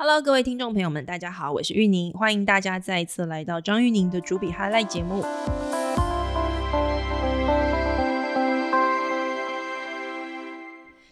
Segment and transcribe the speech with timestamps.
[0.00, 5.24] Hello，各位听众朋友们，大家好，我是玉宁，欢迎大家再一次来到张玉宁的主笔 Highlight 节目。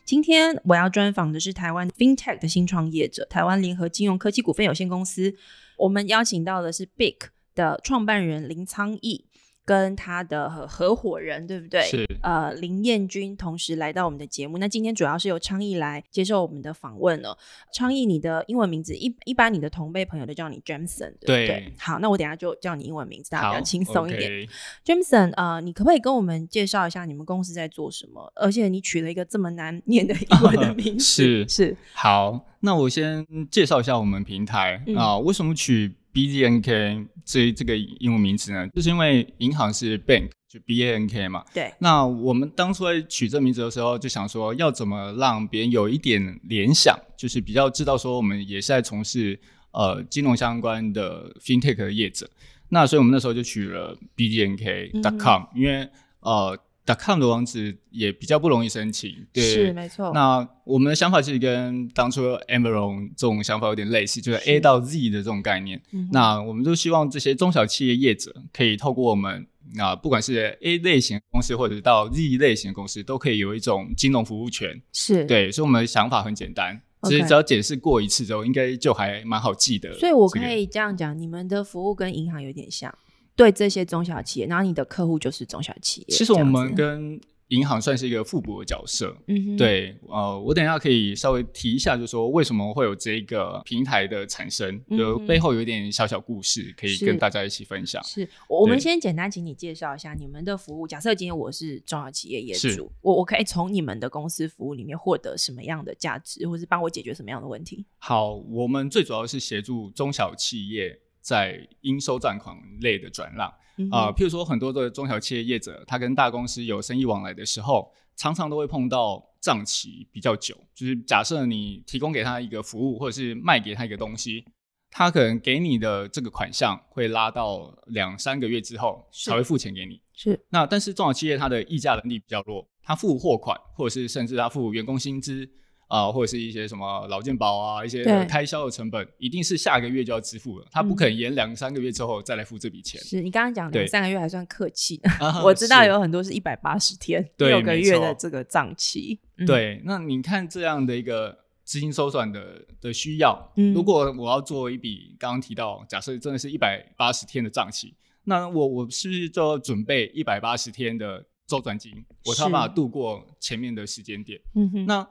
[0.04, 5.34] 今天我要专访的是台湾 FinTech 的新创业者，台湾联合金融科技股份有限公司。
[5.78, 7.16] 我们邀请到的是 Big
[7.56, 9.25] 的创办人林昌义。
[9.66, 11.82] 跟他的合伙人，对不对？
[11.82, 12.06] 是。
[12.22, 14.58] 呃，林彦君同时来到我们的节目。
[14.58, 17.36] 那今天主要是由昌义来接受我们的访问了。
[17.72, 21.72] 昌义，你的英文名字一一般你的同辈朋友都叫你 Jameson，对不对？
[21.78, 24.48] 好，那我等下就叫你英文名字，大家比较轻松一点。
[24.84, 28.32] Jameson，呃，你可不可以跟我们介绍一下你们公司在做什么？
[28.36, 31.76] 而且你取了一个这么难念的英文的名字， 是是。
[31.92, 41.44] 好，那我先介绍一下我们平台啊，为什么取？B D N K 这这个英文名词呢，就是因为银行是 bank，就 B A N K 嘛。
[41.52, 41.70] 对。
[41.78, 49.38] 那我们当初在取这名字的时候，就想说要怎么让别人有一点联想，就是比较知道说我们也是在从事
[49.72, 52.26] 呃金融相关的 FinTech 的业者。
[52.70, 55.86] 那所以我们那时候就取了 B D N K dot com，因为
[56.20, 56.58] 呃。
[56.86, 60.12] .com 的网址也比较不容易申请，对，是没错。
[60.14, 65.82] 那我们的想法其实跟当初 Amazon 这种想法有点类似，就是 A 到 Z 的这种概念。
[66.12, 69.46] 那我们都希望这些中小企业业者可以透过我们，
[69.78, 74.80] 啊，不管是 A 类型公司或者到 Z 类型公司，都可以有一种金融服务权。
[74.92, 79.92] 是对，所以我们的想法很简单，其实只要解释过一次之后，应该就还蛮好记得。
[79.94, 82.96] 所以我可以这样讲，你们的服务跟银行有点像。
[83.36, 86.06] 对这些中小企业，然后你的客户就是中小企业。
[86.08, 89.16] 其实我们跟银行算是一个互补的角色。
[89.28, 98.02] 嗯，对，呃，我等一下可以稍微提一下，就是说为什么会有这个平台的产生，就背后有一点小小故事，可以跟大家一起分享。
[98.02, 100.88] 是我们先简单请你介绍一下你们的服务。
[100.88, 107.84] 假设今天我是中小企业业主，我我可以从你们的公司服务里面获得什么样的价值，或是帮我解决什么样的问题？
[107.98, 110.98] 好，我们最主要是协助中小企业。
[111.26, 113.48] 在应收账款类的转让
[113.90, 120.56] 啊，譬如说很多的中小企业业者，他跟大公司有生意往来的时候，常常都会碰到账期比较久。
[120.72, 124.44] 就是假设你提供给他一个服务，或者是卖给他一个东西，
[124.88, 130.00] 他可能给你的这个款项会拉到两三个月之后才会付钱给你。
[130.14, 130.40] 是。
[130.50, 135.50] 那但是中小企业它的议价能力比较弱，他付货款，或者是甚至他付员工薪资。
[135.88, 143.00] 啊，或者是一些什么劳健保啊，一些开销的成本，一定是下个月就要支付了，他不可能延两三个月之后再来付这笔钱。
[143.00, 145.00] 是你刚刚讲两三个月还算客气
[145.44, 149.20] 我知道有很多是一百八十天六个月的这个账期。
[149.46, 157.94] 对，那你看这样的一个资金周转的的需要，如果我要做一笔刚刚提到，假设真的是一百八十天的账期，
[158.24, 161.92] 那我我是不是就要准备一百八十天的周转金，
[162.24, 164.40] 我才有办法度过前面的时间点？
[164.56, 165.08] 嗯哼，那。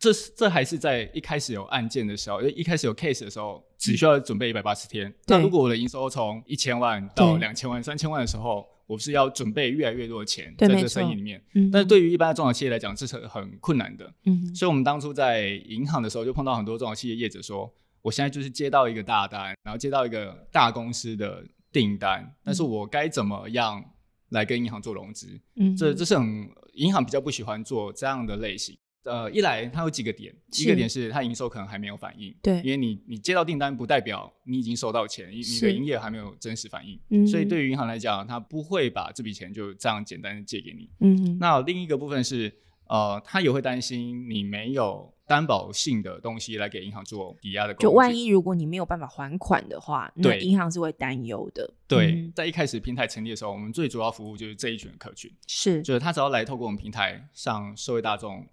[0.00, 5.14] 这是这还是在一开始有案件的时候，一开始有 case 的时候，只需要准备一百八十天。
[5.26, 11.40] 那如果我的营收从一千万到两千万、三千万的时候，我是要准备越来越多的钱在这生意里面。
[11.70, 14.10] 但是对于一般的中小企业来讲，这是很困难的。
[14.24, 23.84] 嗯，所以我们当初在银行的时候，就碰到很多中小企业业者说：“我现在就是接到一个大单，然后接到一个大公司的订单，但是我该怎么样
[24.30, 28.74] 来跟银行做融资？”嗯，这这是很银行比较不喜欢做这样的类型。
[29.04, 40.90] 呃，一来它有几个点，一个点是它营收可能还没有反应，对，因为你你接到订单不代表你已经收到钱，你你的营业还没有真实反应，嗯所以对于银行来讲，它不会把这笔钱就这样简单的借给你。
[41.00, 42.52] 嗯，那另一个部分是，
[42.88, 51.72] 呃，他也会担心你没有担保性的东西来给银行做抵押的，就万一如果你没有办法还款的话，那银行是会担忧的。
[51.88, 58.46] 对，在一开始平台成立的时候，我们最主要服务就是这一群客群，是，就是他只要来透过我们平台上社会大众。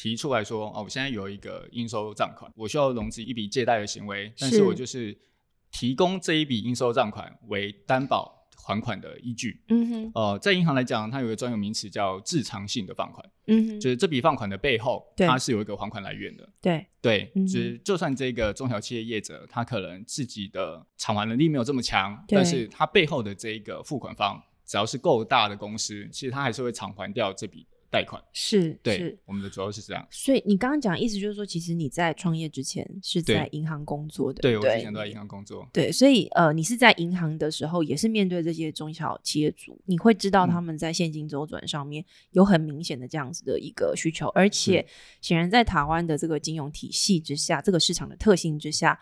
[0.00, 5.14] 提出来说，哦，我现在有一个应收账款，我需要融资一笔借贷的行为，但是我就是
[5.70, 9.60] 提供这一笔应收账款为担保还款的依据。
[9.68, 13.30] 嗯哼，呃，在银行来讲，它有个专有名词叫自偿性的放款。
[13.48, 16.48] 嗯哼，就是这笔放款的背后，它是有一个还款来源的。
[16.62, 27.66] 对对，就是就算这个中小企业业者，他可能自己的偿还能力没有这么强，但是他背后的这一个付款方，只要是够大的公司，其实他还是会偿还掉这笔。
[27.90, 30.06] 贷款是对，我们的主要是这样。
[30.10, 35.68] 所以你刚刚讲意思就是说，其实你在创业之前是在银行工作的，对我之前都在银行工作。
[35.72, 44.86] 对，所以呃，你是在银行的时候，也是面对这些中小企业主，你会知道他们在现金周转上面有很明显的这样子的一个需求，而且
[45.20, 48.98] 显然在台湾的这个金融体系之下，这个市场的特性之下。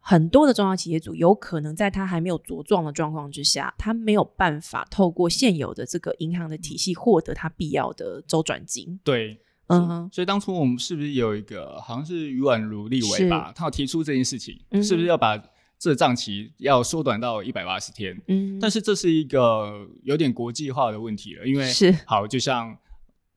[0.00, 8.98] 很多的中小企业主有可能在他还没有茁壮的状况之下，他没有办法透过现有的这个银行的体系获得他必要的周转金。
[9.04, 9.38] 对，
[9.68, 15.40] 嗯，所以当初我们是不是有一个好像是余婉如立委吧，他有提出这件事情，是不是要把
[15.78, 18.20] 这账期要缩短到一百八十天？
[18.26, 22.76] 嗯，但是这是一个有点国际化的问题了，因为是好，就像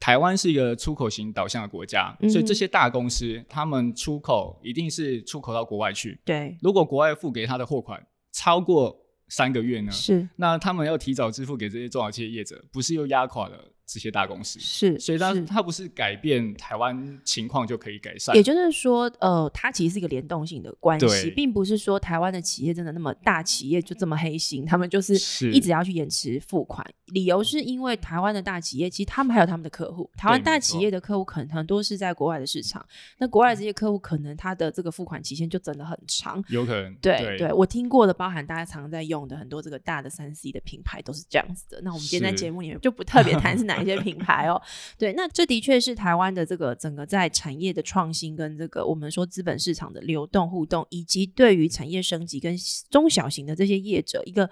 [0.03, 6.19] 台湾是一个出口型导向的国家，所以这些大公司他们出口一定是出口到国外去。
[6.25, 8.93] 对，如果国外付给他的货款超过
[9.29, 9.89] 三个月呢？
[9.93, 13.57] 是，那他们要提早支付给这些中小企业业者，不是又压垮了？
[13.93, 18.35] 这些大公司是，所以它它不是改变台湾情况就可以改善。
[18.35, 25.13] 也就是说，呃，它其实是一个联动性的关系，并不是说台湾的企业真的那么大企业就这么黑心，他们就是
[25.51, 26.83] 一直要去延迟付款。
[27.07, 32.83] 理由是因为台湾的大企业其实他们还有他们的客户，台湾大企业的客户可能很多是在国外的市场，
[33.19, 36.95] 那国外这些客户可能他的这个付款期限就真的很长，有可能。
[36.95, 41.81] 对对，我听过的，包含大家常常在用的很多这个大的三 C 的品牌都是这样子的。
[41.83, 44.59] 那我们今天在节目里面就不特别谈是哪一些品牌哦。
[44.97, 52.55] 对，那这的确是台湾的这个整个在产业的创新跟这个我们说资本市场的流动互动，以及对于产业升级跟
[52.89, 54.49] 中小型的这些业者一个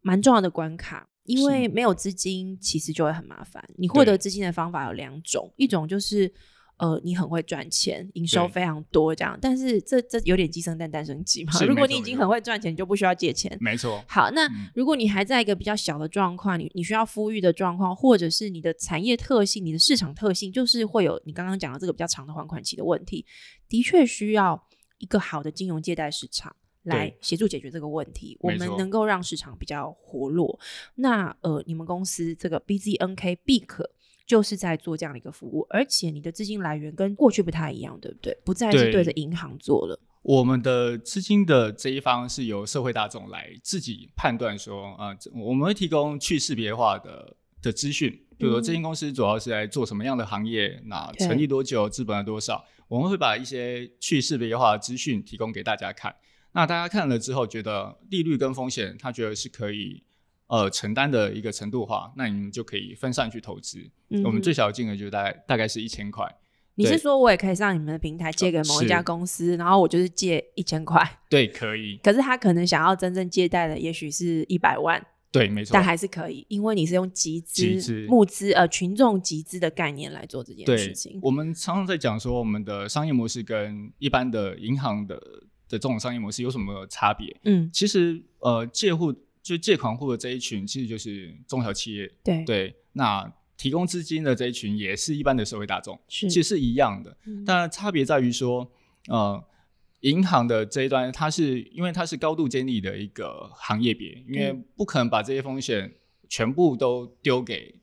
[0.00, 1.06] 蛮重要的关卡。
[1.24, 3.62] 因为没有资金，其实就会很麻烦。
[3.76, 6.32] 你获得资金的方法有两种，一种就是
[6.80, 9.38] 呃，你很会赚钱，营收非常多这样。
[9.38, 11.52] 但是这这有点鸡生蛋，蛋生鸡嘛。
[11.66, 13.54] 如果你已经很会赚钱，你就不需要借钱。
[13.60, 14.02] 没错。
[14.08, 23.26] 好，那如果你还在一个比较小的状况，你你需要富裕的状况，或者是你的产业特性、你的市场特性，就是会有你刚刚讲的这个比较长的还款期的问题，
[23.68, 24.66] 的确需要
[24.96, 26.56] 一个好的金融借贷市场。
[26.84, 30.58] 来协助解决这个问题，我们能够让市场比较活络。
[30.94, 33.66] 那呃，你们公司这个 BZNK Big
[34.30, 38.32] 就是在做这样的一个服务，而且你的资金来源跟过去不太一样，对不对？
[38.44, 39.98] 不再是对着银行做了。
[40.22, 56.14] 我们的资金的这一方是由社会大众来自己判断说，啊，我们会提供去识别化的的资讯，比如说这间公司主要是在做什么样的行业，那成立多久，资本了多少，我们会把一些去识别化的资讯提供给大家看。
[56.52, 60.04] 那大家看了之后，觉得利率跟风险，他觉得是可以
[60.50, 63.78] 呃承担的一个程度的话，那你们就可以分散去投资。
[64.24, 66.26] 我们最小的金额就大概大概是一千块。
[66.74, 71.02] 你是说我也可以上你们的平台借给某一家公司，然后我就是借一千块？
[71.30, 71.98] 对，可以。
[72.02, 75.00] 可是他可能想要真正借贷的，也许是一百万。
[75.30, 75.72] 对，没错。
[75.72, 81.18] 但还是可以，因为你是用集资、募资呃群众集资的概念来做这件事情。
[81.22, 85.20] 我们常常在讲说，我们的商业模式跟一般的银行的。
[85.70, 87.32] 的这种商业模式有什么差别？
[87.44, 92.10] 嗯，其实呃，借户就借款户的这一群，其实就是中小企业。
[92.22, 97.16] 对对，那提供资金的这一群，也是一般的社会大众，其实是一样的。
[97.46, 98.70] 但差别在于说，
[99.08, 99.42] 呃，
[100.00, 105.94] 银行的这一端，它是因为它是高度建立的一个行业别，因为不可能把这些风险
[106.28, 107.74] 全部都丢给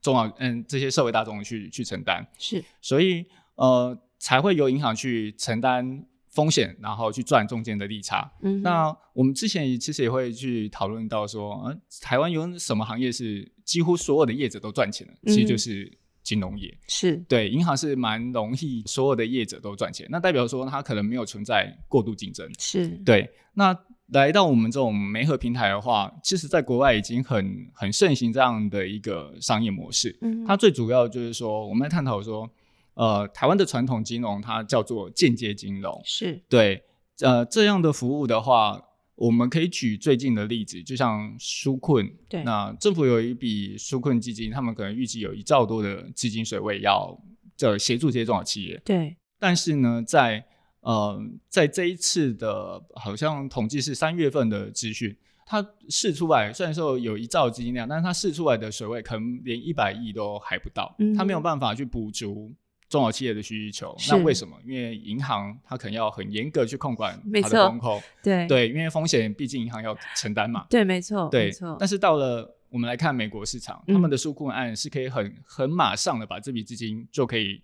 [0.00, 2.26] 中小嗯这些社会大众去去承担。
[2.38, 3.24] 是，所以
[3.54, 6.06] 呃，才会由银行去承担。
[6.34, 8.28] 风险，然后去赚中间的利差。
[8.42, 15.32] 嗯，那我们之前其实也会去讨论到说，呃，台湾有什么行业是几乎所有的业者都赚钱的？
[15.32, 15.90] 其实就是
[16.24, 16.76] 金融业。
[16.88, 20.08] 是对，银行是蛮容易所有的业者都赚钱。
[20.10, 22.50] 那代表说它可能没有存在过度竞争。
[22.58, 23.30] 是对。
[23.54, 23.72] 那
[24.08, 30.18] 来到我们这种媒合平台的话，其实在国外已经很很盛行这样的一个商业模式。
[30.20, 32.50] 嗯，它最主要就是说，我们在探讨说。
[32.94, 36.82] 呃，台湾的传统金融它叫做间接金融，是对。
[37.20, 38.82] 呃，这样的服务的话，
[39.14, 42.42] 我们可以举最近的例子，就像纾困，对。
[42.42, 47.16] 那政府有一笔纾困基金，他们可能预计有一兆多的资金水位要
[47.56, 49.16] 这协助这些中小企业，对。
[49.38, 50.44] 但是呢，在
[50.80, 55.16] 呃，在这一次的，好像统计是三月份的资讯，
[55.46, 62.52] 它试出来，虽然说有一兆资金量，但是它试出来的水位可能连一百亿都还不到，嗯它没有办法去补足。
[62.94, 64.56] 中小企业的需求，那为什么？
[64.64, 70.64] 因为银行它可能要很严格去控管它的风控，对对，因为风险毕竟银行要承担嘛。
[70.70, 71.76] 对，没错，对，没错。
[71.80, 77.60] 但是到了我们来看美国市场，他们的纾困案是可以很很马上的把这笔资金就可以。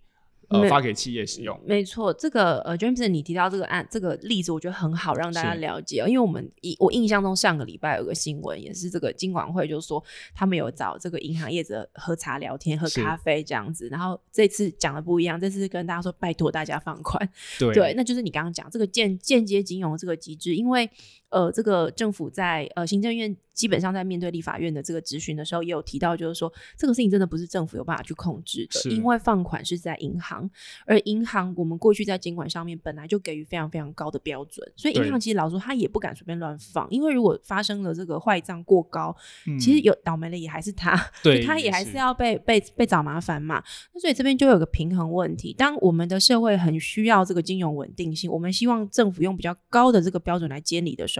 [0.51, 2.13] 呃，发给企业使用，没错。
[2.13, 5.99] 这个呃，James，你提到这个案这个例子，我觉得很好，让大家了解。
[6.09, 10.03] 因为我们一我印象中上个礼拜有个新闻，也是这个金管会就说
[10.35, 13.89] 他们有找这个银行业者喝茶聊天、喝咖啡这样子。
[13.89, 17.29] 然后这次讲的不一样，这次跟大家说拜托大家放宽。
[17.59, 20.91] 对，那就是你刚刚讲这个间间接金融这个机制，因为。
[21.31, 30.51] 呃，这个政府在呃行政院基本上在面对立法院的这个质询的时候，也有提到，就是说这个事情真的不是政府有办法去控制的，因为放款是在银行，
[30.87, 39.15] 而银行我们过去在监管上面本来就给予非常非常高的标准，所以银行其实老实说他也不敢随便乱放，因为如果发生了这个坏账过高，
[39.61, 42.01] 其实有倒霉的也还是他，对，他也还是。
[42.01, 43.63] 要被被被找麻烦嘛。
[43.93, 51.20] 那所以这边就有个平衡问题，当我们的社会很需要这个金融稳定性，我们希望政府用比较高的这个标准来监理的时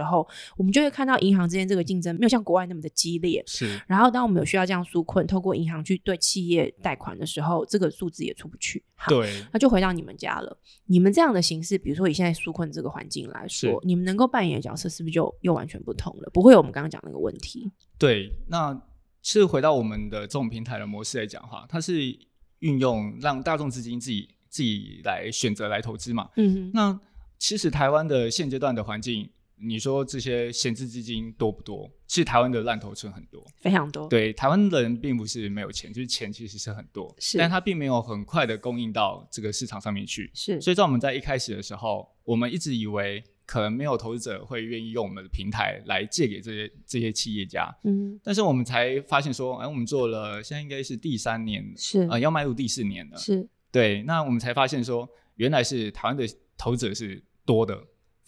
[0.57, 3.43] 我们就会看到银行之间这个竞争没有像国外那么的激烈。
[3.45, 8.83] 是，然后当我们有需要这样纾困，透过银行去对企业贷款的时候，这个数字也出不去。
[9.07, 10.57] 对，那就回到你们家了。
[10.85, 16.29] 你们这样的形式，比如说以现在纾困这个环境来说，你们能够扮演的角色是不是就又完全不同了？
[16.31, 17.71] 不会有我们刚刚讲那个问题。
[17.97, 18.79] 对，那
[19.23, 22.17] 是回到我们的这种平台的模式来讲话，它是
[22.59, 26.29] 运用让大众资金自己自己来选择来投资嘛。
[26.35, 26.71] 嗯哼。
[26.73, 26.99] 那
[27.39, 29.29] 其实台湾的现阶段的环境。
[29.63, 31.89] 你说这些闲置资金多不多？
[32.07, 34.07] 其实台湾的烂头村很多，非常多。
[34.07, 40.29] 对，台湾的人并不是没有钱，就是钱其实是很多，是，但它并没有很快的供应到这个市场上面去。
[40.33, 47.73] 是，所以在我们在一开始的时候，我们一直以为可能没有投资者会愿意用我们的平台来借给这些这些企业家。
[47.83, 53.17] 嗯，但是我们才发现说，哎，我们做了现在应该是第三年，是啊，要迈入第四年了。
[53.17, 56.25] 是，对，那我们才发现说，原来是台湾的
[56.57, 57.81] 投资者是多的。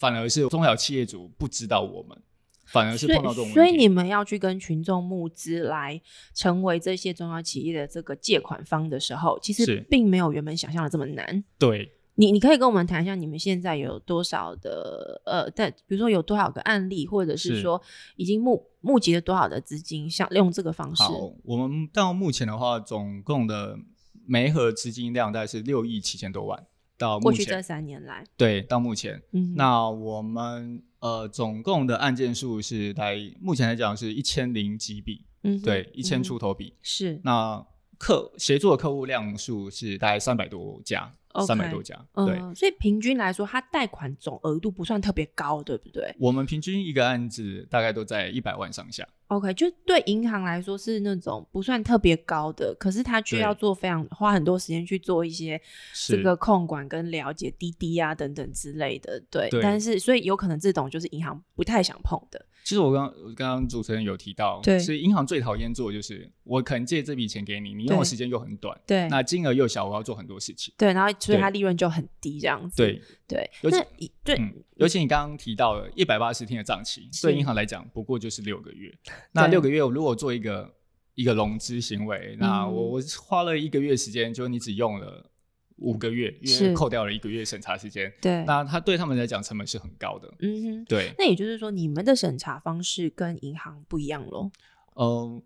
[0.04, 2.18] 反而是中小企业主不知道我们，
[2.66, 3.54] 反而是碰到这种问题。
[3.54, 5.98] 所以你们要去跟群众募资来
[6.34, 11.42] 成为这些中小企业的这个借款方的时候，其实并没有原本想象的这么难。
[11.58, 17.80] 对，你你可以跟我们谈一下，你们现在有多少的呃，在比如说有多少个案例，或者是说
[18.16, 21.02] 已经募募集了多少的资金，像用这个方式。
[21.02, 23.78] 好，我们到目前的话，总共的
[24.26, 26.66] 每盒资金量大概是六亿七千多万。
[26.96, 37.20] 到过去这三年来，对，到目前，嗯，那我们呃总共的案件数是在目前来讲是一千零几笔，嗯，对，一千出头笔是。
[37.24, 37.66] 那
[37.98, 41.12] 客协作的客户量数是大概三百多家。
[41.46, 46.14] 三百多家，对，所以平均来说，它贷款总额度不算特别高，对不对？
[46.18, 49.06] 我们平均一个案子大概都在一百万上下。
[49.28, 55.60] OK，就对银行来说是那种不算特别高的，可是它却要做非常花很多时间去做一些
[56.06, 59.48] 这个控管跟了解滴滴啊等等之类的，对。
[59.62, 62.46] 但是所以有可能这种就是银行不太想碰的。
[62.64, 73.50] 其实我刚刚刚主持人有提到，对，所以银行最讨厌做的就是我可能借这笔钱给你，你用的时间又很短，对，那金额又小，我要做很多事情，对，然后所以它利润就很低这样子，对对。
[73.60, 74.40] 尤其对，
[74.76, 78.90] 尤其你刚刚提到的一百八十天的账期，对银行来讲不过就是六个月，
[79.32, 80.74] 那六个月我如果做一个
[81.14, 85.30] 一个融资行为，那我我花了一个月时间，就你只用了。
[85.78, 91.12] 五个月，因为扣掉了一个月审查时间，对，那他对他们来讲成本是很高的，嗯哼，对。
[91.18, 94.52] 那也就是说，你们的审查方式跟银行不一样喽？
[94.94, 95.42] 嗯，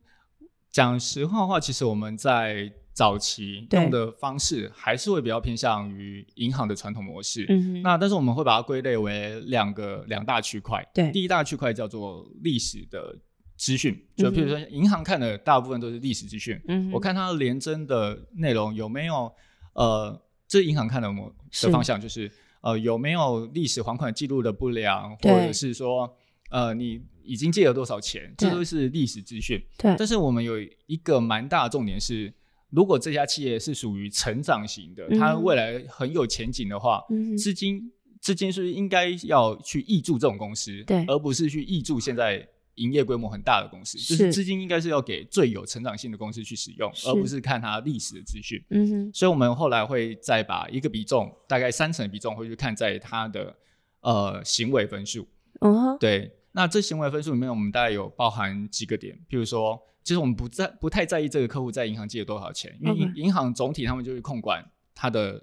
[0.70, 7.82] 讲实话的话，其实我们在早期用的方式还是会比较偏向于银行的传统模式，嗯哼。
[7.82, 13.18] 那但是我们会把它归类为两个两大区块，对，第一大区块叫做历史的
[13.56, 19.32] 资讯，就譬如说银行看的大部分都是历史资讯，嗯，我看它连征的内容有没有。
[19.78, 21.32] 呃，这银行看的模
[21.62, 22.28] 的方向就是，
[22.62, 26.12] 呃，有没有历史还款记录的不良，或者是说，
[26.50, 29.62] 呃，你已经借了多少钱，这都是历史资讯。
[29.78, 29.94] 对。
[29.96, 30.54] 但是我们有
[30.86, 32.34] 一个蛮大的重点是，
[32.70, 37.00] 如果这家企业是属于成长型的，它未来很有前景的话，
[37.38, 42.48] 资金资金是应该要去挹注这种公司，对，而不是去挹注现在。
[42.78, 48.62] 营业规模很大的公司，就是资金应该是要给最有成长性的公司去使用，而不是看它历史的资讯。
[48.70, 53.54] 嗯哼，所以我们后来会再把一个比重，大概三成的比重，会去看在它的
[54.00, 55.26] 呃行为分数。
[55.60, 65.42] 嗯哼，对，那这行为分数里面，我们大概有包含几个点，譬如说，其实我们不在不太在意这个客户在银行借了多少钱，因为银银行总体他们就是控管他的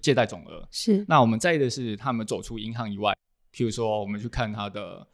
[0.00, 0.66] 借贷总额。
[0.70, 3.12] 是，那我们在意的是他们走出银行以外，
[3.52, 5.06] 譬如说，我们去看他的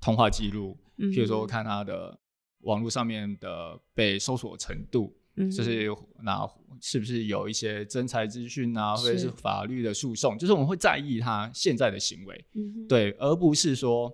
[0.00, 0.76] 通话记录。
[0.98, 2.18] 譬如说，看他的
[2.62, 5.88] 网络上面的被搜索程度，就是
[6.22, 6.48] 那
[6.80, 12.44] 是不是有一些真才资讯啊，或者是法律的诉讼，就是我们会在意他现在的行为，
[12.88, 14.12] 对，而不是说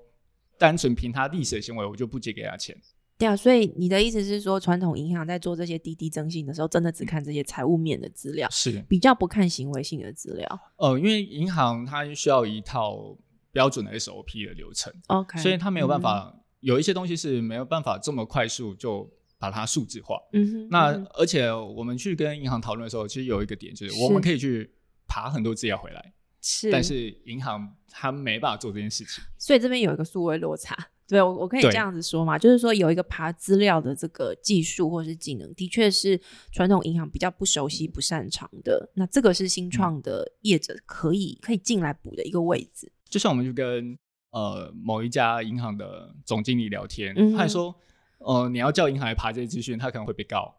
[0.59, 2.77] 单纯凭他历史的行为，我就不借给他钱。
[3.17, 8.85] 对啊，所以你的意思是说，传统银行在做这些滴滴征信的时候，真的只看这些财务面的资料，是。
[8.89, 10.61] 比较不看行为性的资料。
[10.77, 13.17] 呃，因为银行它需要一套
[13.53, 16.37] 标准的 SOP 的流程，OK，所以它没有办法。
[16.65, 20.19] 有一些东西是没有办法这么快速就把它数字化。
[20.33, 20.69] 嗯哼。
[20.71, 24.73] 那而且我们去跟银行讨论的时候，其实有一个点就是，我们可以去
[25.07, 26.71] 爬很多资料回来，是。
[26.71, 29.23] 但是银行它没办法做这件事情。
[29.39, 30.75] 所以这边有一个数位落差。
[31.07, 36.19] 对，我我可以这样子说嘛，就是说有一个爬资料的这个技术或者是技能，的确是
[36.51, 38.91] 传统银行比较不熟悉、不擅长的。
[38.95, 42.91] 那这个是新创的业者可以可以进来补的一个位置。
[43.07, 43.99] 就像我们就跟
[44.35, 47.73] 呃某一家银行的总经理聊天，他还说，
[48.19, 50.53] 呃，你要叫银行来爬这些资讯，他可能会被告。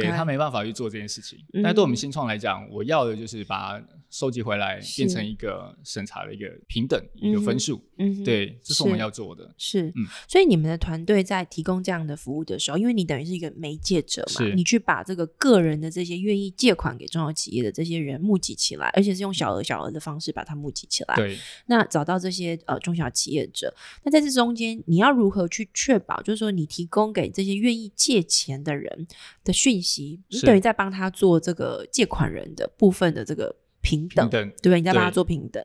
[0.00, 7.82] 对他没办法去做这件事情，但对我们新创来讲，我要的就是把它收集回来，变成一个审查的一个平等一个分数。
[7.98, 9.54] 嗯，对，这是我们要做的。
[9.58, 21.16] 是，嗯，所以你们的团队在提供这样的服务的时候，因为你等于是一个媒介者嘛，你去把这个个人的这些愿意借款给中小企业的这些人募集起来，而且是用小额小额的方式把它募集起来。
[21.16, 29.08] 对，那找到这些呃中小企业者，那在这中间，你要如何去确保，就是说你提供给这些愿意借钱的人
[29.42, 29.81] 的讯。
[29.82, 34.80] 息，你等于在帮他做这个借款人的部分的这个平等，对不对？
[34.80, 35.62] 你在帮他做平等。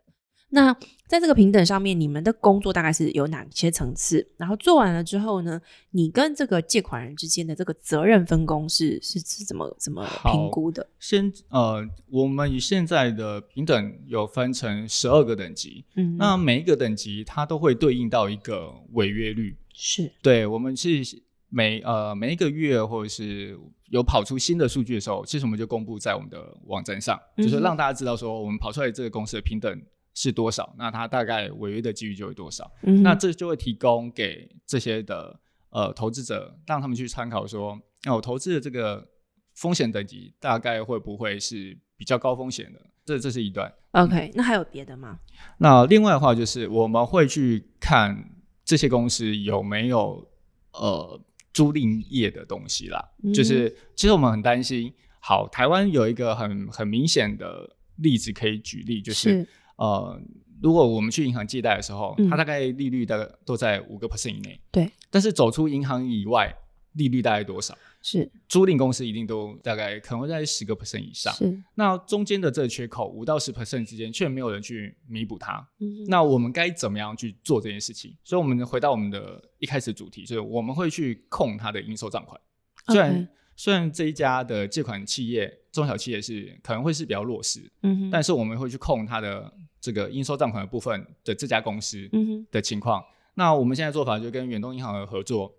[0.50, 0.74] 那
[1.08, 4.26] 在这个平等上面，你们的工作大概是有哪些层次？
[4.38, 10.88] 然后做完了之后呢，你跟这个借款人之间的这个责任分工是是是怎么怎么评估的？
[11.02, 21.04] 先呃，我们以现在的平等有分成十二个等级，嗯，那每一个等级它都会对应到一个违约率，是对，我们是
[21.50, 23.60] 每呃每一个月或者是。
[23.90, 29.82] 有跑出新的数据的时候，其实我们就公布在我们的网站上，就是让大家知道说我们跑出来这个公司的平等
[30.14, 32.70] 是多少，那它大概违约的几率就会多少。
[32.82, 35.40] 那这就会提供给这些的
[35.70, 39.08] 呃投资者，让他们去参考说，那我投资的这个
[39.56, 42.82] 风险等级大概会不会是比较高风险的？
[43.06, 43.74] 这这是一段。
[43.92, 45.18] OK，那还有别的吗？
[45.60, 48.32] 那另外的话就是我们会去看
[48.66, 50.28] 这些公司有没有
[50.74, 51.22] 呃。
[51.58, 54.94] 租赁业的东西啦，就是其实我们很担心。
[55.20, 59.48] 好，台湾有一个很很明显的例子可以举例，就是
[59.78, 60.22] 呃，
[60.62, 64.60] 如果我们去银行借贷的时候，它大概利率大概都在五个 percent 以内。
[64.72, 66.56] 对，但是走出银行以外。
[66.94, 67.78] 利率大概多少？
[68.10, 71.34] 是租赁公司一定都大概可能会在十个 percent 以上。
[71.34, 75.56] 是那中间的这个缺口五到十 percent 之间，却没有人去弥补它。
[75.80, 78.16] 嗯，那我们该怎么样去做这件事情？
[78.24, 82.40] 所以，我们回到我们的一开始主题，就是我们会去控它的应收账款。
[82.88, 92.10] 虽然虽然这一家的借款企业中小企业是可能会是比较弱势，嗯但是我们会去控它的这个应收账款的部分的这家公司
[92.50, 93.04] 的情况。
[93.34, 95.54] 那我们现在做法就跟远东银行的合作。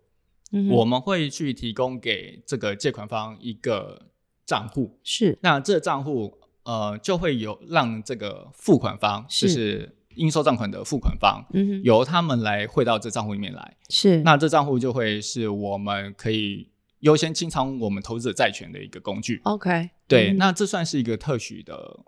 [0.70, 4.06] 我们会去提供给这个借款方一个
[4.46, 5.38] 账户，是。
[5.42, 14.22] 那这账户呃就会有让这个付款方，就是应收账款的付款方，嗯，由他们来汇到这账户里面来，是。
[14.22, 16.68] 那这账户就会是我们可以
[17.00, 19.40] 优先清偿我们投资者债权的一个工具。
[19.44, 22.00] OK，对，那这算是一个特许的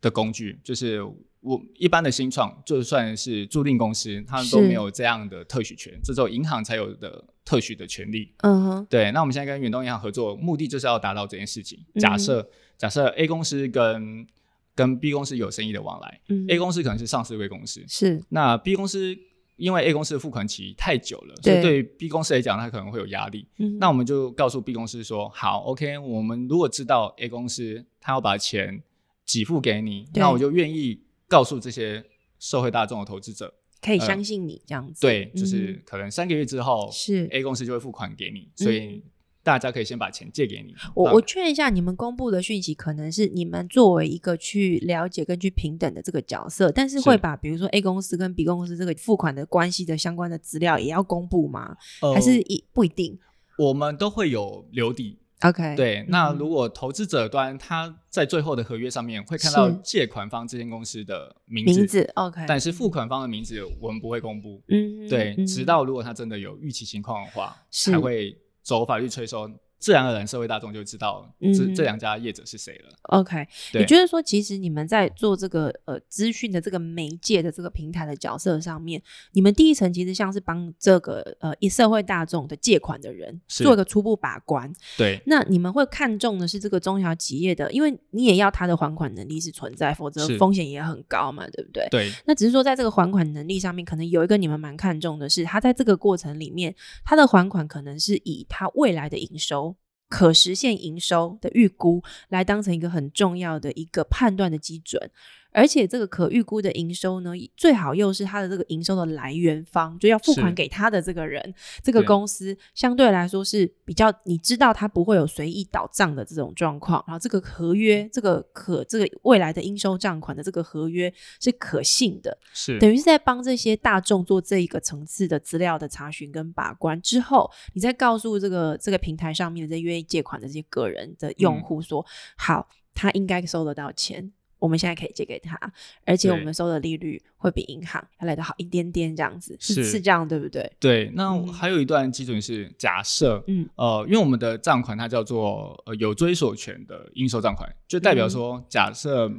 [0.00, 1.02] 的工具，就是。
[1.40, 8.32] 我一般的新创，就算是租赁公司，他们都没有这样的特许权，这只有银行才有的特许的权利。
[8.38, 9.12] 嗯哼，对。
[9.12, 11.78] 那我们现在跟远东银行合作，目的就是要达到这件事情。
[11.94, 14.26] 假设假设 A 公司跟
[14.74, 18.20] 跟 B 公司有生意的往来，A 公司可能是上市公司，是。
[18.30, 19.16] 那 B 公司
[19.54, 23.46] 因为 A 公司的付款期太久了，所以对 B 公司来讲，它可能会有压力。
[23.58, 28.82] 嗯，那我们就告诉 B 公司说，好，OK，我们如果知道 A 公司他要把钱
[29.24, 31.00] 给付给你，那我就愿意。
[31.28, 32.04] 告诉这些
[32.38, 35.00] 社会大众的投资者，可以相信你这样子。
[35.00, 39.04] 对，就是可能三个月之后，是 A 公司就会付款给你，所以
[39.42, 40.74] 大家可以先把钱借给你。
[40.94, 51.76] 我我确认一下，你们公布的讯息可能是你们作为一个去了解、根据平等的这个角色，但是会把比如说 A 公司跟 B 公司这个付款的关系的相关的资料也要公布吗？
[52.14, 53.18] 还是一不一定？
[53.58, 55.18] 我们都会有留底。
[55.42, 69.48] OK，对，那如果投资者端他在最后的合约上面会看到借款方这间公司的名字，名字 OK，但是付款方的名字我们不会公布，嗯，对，直到如果他真的有预期情况的话，才会走法律催收。
[69.78, 72.90] 自然而然，社会大众就知道这这两家业者是谁了。
[73.02, 79.00] OK，也就是说，其实你们在做这个呃资讯的这个媒介的这个平台的角色上面，
[79.32, 84.72] 你们第一层其实像是帮这个呃以社会大众的借款的人做一个初步把关。
[84.96, 91.86] 对，那你们会看重的是这个中小企业的，因为你也要他的还款能力是存在，否则风险也很高嘛，对不对？
[91.90, 92.10] 对。
[92.26, 99.67] 那只是说，在这个还款能力上面，可能有一个你们蛮看重的是，他在这个过程里面，他的还款可能是以他未来的营收。
[100.08, 105.10] 可实现营收的预估来当成一个很重要的一个判断的基准，
[105.52, 132.04] 而且这个可预估的营收呢，最好又是它的这个营收的来源方，就要付款给他的这个人，这个公司相对来说是比较，你知道它不会有随意倒账的这种状况，然后这个合约，这个可这个未来的应收账款的这个合约是可信的，是等于是在帮这些大众做这一个层次的资料的查询跟把关之后，你再告诉这个这个平台上面的这愿意借款的这些个人的用户说，
[132.36, 134.32] 好，他应该收得到钱。
[134.58, 135.56] 我们现在可以借给他，
[136.04, 140.70] 而且我们收的利率会比银行要来的好一点点，这样子是是这样，对不对？
[140.80, 141.10] 对。
[141.14, 149.30] 那还有一段基准是假设，嗯呃，因为我们的账款它叫做呃有追索权的应收账款，就代表说，假设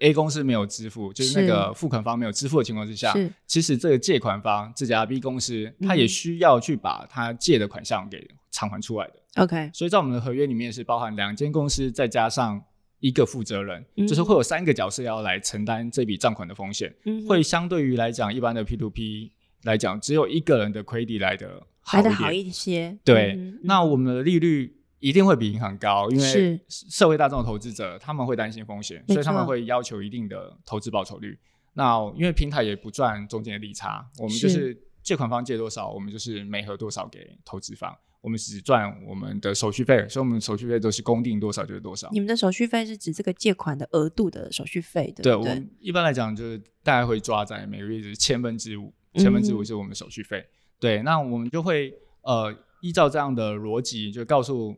[0.00, 3.14] A 公司没有支付，就是那个付款方没有支付的情况之下，
[3.46, 9.42] 其实这个借款方这家 B 公司，他也需要去把他借的款项给偿还出来的。
[9.42, 9.70] OK。
[9.72, 12.62] 所以在我们的合约里面是包含两间公司再加上。
[13.06, 16.92] 一个负责人，就是会有三个角色要来承担这笔账款的风险，
[17.28, 22.98] 会相对于来讲，一般的 P to P 来讲，只有一个人的 credit 来的来的好一些。
[23.04, 31.38] 对，那我们的利率一定会比银行高，因为社会大众的投资者他们会担心风险，所以他们会要求一定的投资报酬率。
[31.74, 34.76] 那因为平台也不赚中间的利差，我们就是。
[35.06, 37.96] 借款方借多少，我们就是每合多少给投资方。
[38.26, 42.08] 我们只赚我们的手续费，所以我们手续费都是公定多少就是多少。
[42.10, 45.36] 你们的手续费是指这个借款的额度的手续费，对对？
[45.36, 50.44] 我们一般来讲就是大概会抓在每个月是千分之五，千分之五是我们手续费。
[50.80, 54.76] 对，那我们就会呃依照这样的逻辑就告诉。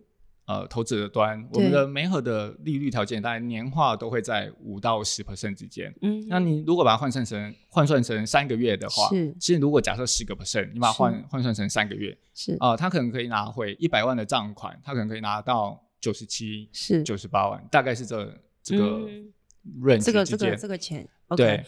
[0.49, 5.95] 呃，投资者端，我们的每盒的利率条件大概年化都会在五到十 percent 之间。
[6.01, 19.07] 嗯，那你如果把它换算成换算成三个月的话，是，其实如果假设十个 percent，你把它换换算成三个月，是啊，他可能可以拿回一百万的账款，他可能可以拿到九十七，是九十八万，大概是这这个
[19.83, 21.07] range 这个这个这个钱。
[21.37, 21.63] 对，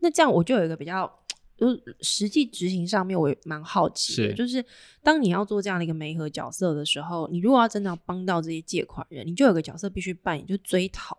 [0.00, 1.20] 那这样我就有一个比较。
[1.56, 1.68] 就
[2.00, 4.34] 实际执行上面，我也蛮好奇的。
[4.34, 4.64] 就是
[5.02, 11.16] 当你要做这样的一个媒合角色的时候，你如果要真的要帮到这些借款人，你就有个角色必须扮演，就追讨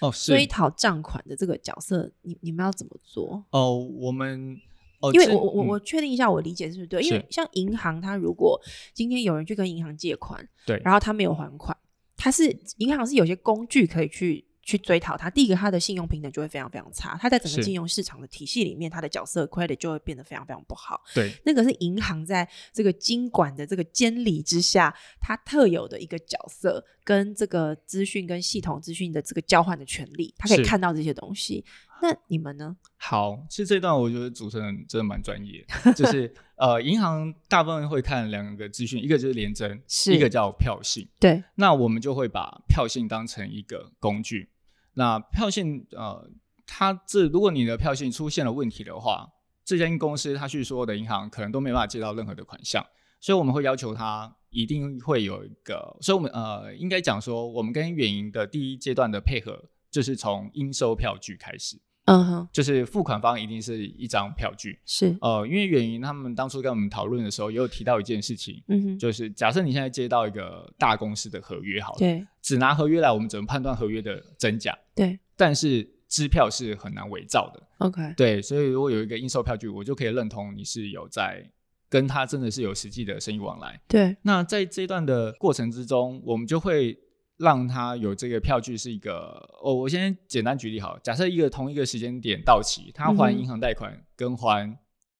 [0.00, 3.44] 哦， 追讨账款的这个角色，你你们要怎么做？
[3.50, 4.56] 哦，我们
[5.00, 7.02] 哦，因为我我我确定一下，我理解是不是对？
[7.02, 8.60] 因为像银行，它如果
[8.92, 11.76] 今天有人去跟银行借款，对，然后他没有还款，
[12.16, 14.44] 他是银行是有些工具可以去。
[14.64, 21.02] 去追讨他，第一个他的信用平等就会非常非常差，他在整个金融市场的体系里面，他的角色 credit 就会变得非常非常不好。
[21.14, 31.64] 对，那个是银行在这个监管的这个监理之下，它特有的一个角色，跟这个资讯跟系统资讯的这个交换的权利，他可以看到这些东西。
[32.02, 32.76] 那你们呢？
[32.96, 35.64] 好，其实这段我觉得主持人真的蛮专业，
[35.96, 39.80] 就是 呃，银行大部分会看两个资讯，一个就是廉征，
[40.12, 41.08] 一个叫票信。
[41.18, 44.50] 对，那我们就会把票信当成一个工具。
[44.94, 46.30] 那票信呃，
[46.66, 49.28] 它这如果你的票信出现了问题的话，
[49.64, 52.84] 这间公司他去所有的银行可能都没办法借到任何的款项，
[53.20, 61.80] 所以我们会要求他一定会有一个，所以我们呃应该讲说，我们跟远银的第一阶段的配合就是从应收票据开始。
[62.06, 65.16] 嗯哼，就是付款方一定是一张票据，是。
[65.22, 74.76] 呃，因为远云他们当初跟我们讨论的时候，也有提到一件事情，嗯哼，就是假设你现在接到一个大公司的合约，好了，对，只拿合约来，我们怎么判断合约的真假？
[74.94, 81.50] 对，但是支票是很难伪造的，OK，对，所以如果有一个应收票据，我就可以认同你是有在
[81.88, 86.98] 跟他真的是有实际的生意往来，对，那在这段的过程之中，我们就会。
[87.38, 94.78] 让他有这个票据是一个哦，我先简单举例好，假设一个同一个时间点到期，他还银行贷款跟还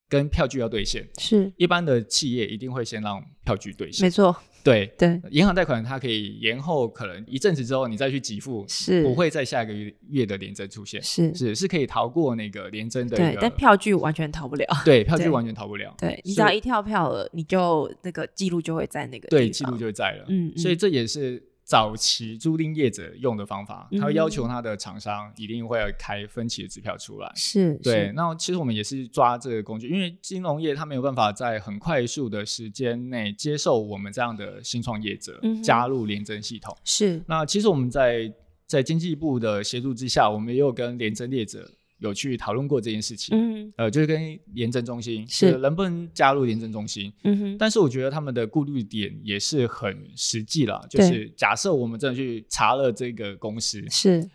[0.08, 1.52] 跟票据要兑现，是。
[1.56, 9.02] 一般的企业一定会先让票据兑现，没错，对对，银行贷款它可以延后，可能一阵子之后你再去给付，是。
[9.02, 11.34] 不会在下一个月月的连征出现，是。
[11.34, 21.42] 是是可以逃过那个连征的，对，但票据完全逃不了， 对，票据完全逃不了，对你只要一跳票了，你就那个记录就会在那个对记录就在了，嗯，所以这也是。
[21.64, 27.32] 早期租赁业者用的方法，他会要求他的厂商一定会要开分期的支票出来。
[27.34, 28.12] 是，对。
[28.14, 36.76] 那其实我们也是抓这个工具，因为金融业它没有办法在很快速的时间内接受我们这样的新创业者加入联征系统。
[36.84, 37.22] 是。
[37.26, 38.30] 那其实我们在
[38.66, 41.70] 在经济部的协助之下，我们也有跟联征业者。
[41.98, 45.52] 有去讨论过这件事情，嗯，呃，就是跟廉政中心是。
[45.58, 54.28] 能不能加入廉政中心，嗯哼，但是我觉得他们的顾虑点也是很实际了，就是假设我们真的去查了这个公司，是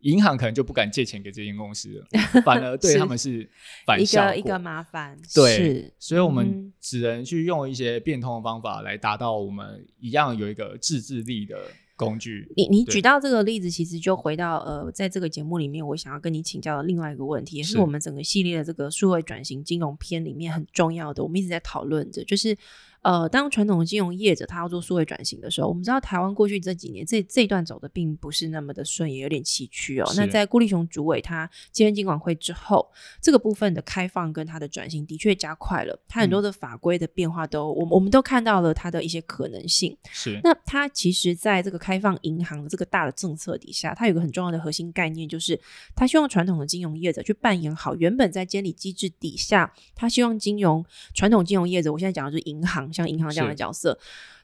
[0.00, 2.06] 银行可能就不敢借钱给这间公司了，
[2.44, 3.48] 反而对他们是
[3.86, 11.56] 反效一个麻烦，对，所以我们只能去用一些变通的方法来达到我们一样有一个自制力的。
[11.98, 12.50] 工具。
[12.56, 22.56] 你你举到这个例子，其实就回到呃，在这个节目里面，我想要跟你请教的另外一个问题，也是我们整个系列的这个数位转型金融篇里面很重要的，我们一直在讨论着，就是。
[23.02, 30.12] 呃，当传统的金融业者他要做数位转型的时候，我们知道台湾过去这几年这这一段走的并不是那么的顺，也有点崎岖哦。
[30.16, 32.90] 那在顾立雄主委他接任金管会之后，
[33.22, 39.96] 这个部分的开放跟他的转型的确加快了，他很多的法规的变化都我我们都看到了他的一些可能性。
[40.10, 45.58] 是，那他其实在这个开放银行的这个大的政策底下，他有个很重要的核心概念，就是
[45.94, 50.84] 他希望传统的金融业者去扮演好原本在监理机制底下，他希望金融
[51.14, 52.88] 传统金融业者，我现在讲的是银行。
[52.98, 53.96] 像银行这样的角色，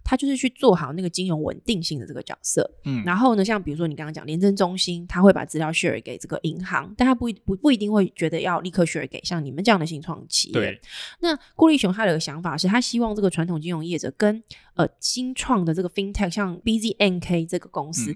[0.04, 2.70] 他就是去做好那个金融稳定性的这个角色。
[2.84, 10.52] 嗯，然后呢，像比如说你刚刚讲廉政中心，他会把资料 share 给这个银行，但他不不不一定会觉得要立刻 share 给像你们这样的新创企业。
[10.54, 10.80] 对。
[11.20, 14.40] 那郭立雄他的想法是他希望这个传统金融业者跟
[14.74, 18.14] 呃新创的这个 fintech，像 BZNK 这个公司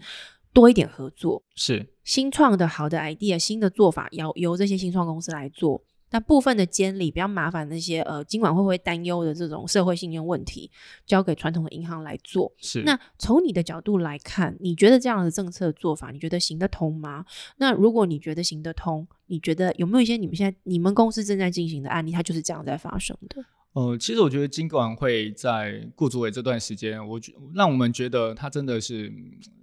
[0.53, 1.43] 多一点合作。
[1.57, 5.83] 是新创的好的 idea，新的做法要由这些新创公司来做。
[6.11, 10.71] 那部分的监理比较麻烦，那些呃，今管会不会担忧的这种社会信用问题，
[11.05, 12.51] 交给传统的银行来做。
[12.57, 12.83] 是。
[12.83, 17.25] 那从你的角度来看，你觉得这样的政策做法，你觉得行得通吗？
[17.59, 23.45] 那如果你觉得行得通，你觉得有没有一些你们现在你们公司正在进行的案例，它就是这样在发生的？
[23.75, 29.13] 呃，其实我觉得金管会在顾主委这段时间，我觉让我们觉得他真的是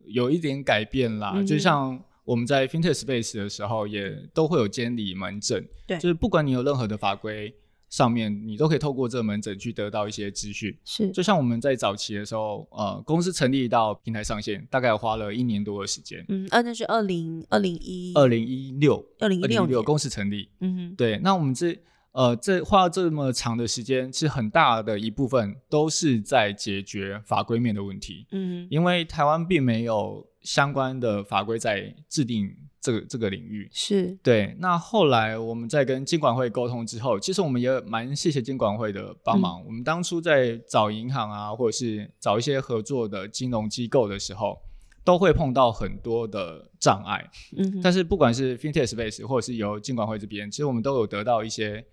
[0.05, 1.99] 有一点改变啦，就像。
[2.25, 7.53] 我们在 FinTech Space 的时候，也都会有监理门诊，对，就是不管你有任何的法规
[7.87, 10.75] 上面，你都可以透过这个门诊去得到一些资讯。
[10.83, 16.25] 是，就像我们在早期的时候，呃，公司成立到平台上线，大概花了一年多的时间。
[16.27, 20.49] 嗯，呃，那是二零二零一二零一六二零一六公司成立。
[20.61, 21.77] 嗯哼，对，那我们这
[22.11, 28.25] 呃这花了这么长的时间，其实很大的一部分都是在解决法规面的问题。
[28.31, 30.27] 嗯，因为台湾并没有。
[30.45, 34.55] 相关的法规在制定这个这个领域是对。
[34.59, 39.65] 那后来我们在跟监管会沟通之后，其实我们也蛮谢谢监管会的帮忙。
[39.65, 44.59] 我们当初在找银行啊，或者是找一些合作的金融机构的时候，
[45.03, 47.27] 都会碰到很多的障碍。
[47.57, 51.83] 嗯，但是不管是 FinTech Space 或者是由监管会这边，其实我们都有得到一些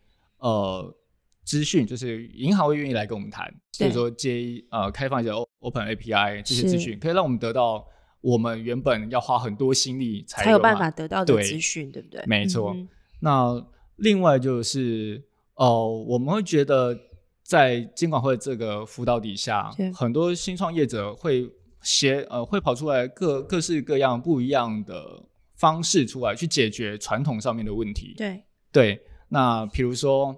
[0.41, 0.95] 呃
[1.43, 7.89] 资讯，就是银行会愿意来跟我们谈，所以说接呃开放一些 Open API 这些资讯，可以让我们得到。
[8.23, 12.23] 我们原本要花很多心力才有办法得到的资讯，对不对？
[12.27, 12.75] 没错。
[13.21, 13.63] 那
[13.97, 15.23] 另外就是，
[15.55, 16.99] 哦，我们会觉得
[17.43, 21.51] 在监管会这个辅导底下，很多新创业者会
[21.83, 25.23] 写呃，会跑出来各各式各样不一样的
[25.55, 28.15] 方式出来，去解决传统上面的问题。
[28.17, 29.03] 对对。
[29.29, 30.35] 那比如说，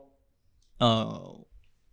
[0.79, 1.41] 呃。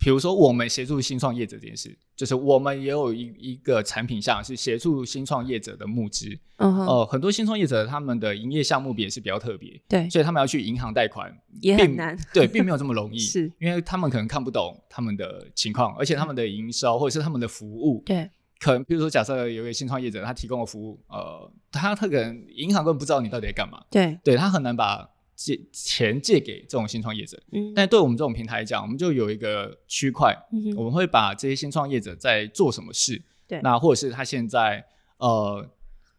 [0.03, 6.35] 比如说，我们协助新创业者这件事，就是我们也有一一个产品项是协助新创业者的募资。
[6.57, 6.87] 嗯哼。
[6.87, 13.51] 呃，很多新创业者他们的营业项目也是比较特别，对，所以他们要去银行贷款也很难，对，并没有这么容易， 是。
[13.59, 18.27] 因为他们可能看不懂他们的情况，而且他们的营收或者是他们的服务，对，
[18.59, 25.07] 可能比如说假设有一个新创业者他提供的服务，呃，他他可能银行根本不知道你到底在干嘛，对，对他很难把。
[25.35, 30.37] 借钱借给这种新创业者，嗯，但对我们这种平台来讲，我们就有一个区块，
[30.75, 34.85] 我们会把这些新创业者在做什么事，对，那或者是他现在
[35.17, 35.67] 呃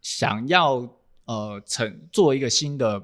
[0.01, 0.89] 想要
[1.27, 3.03] 呃成做一个新的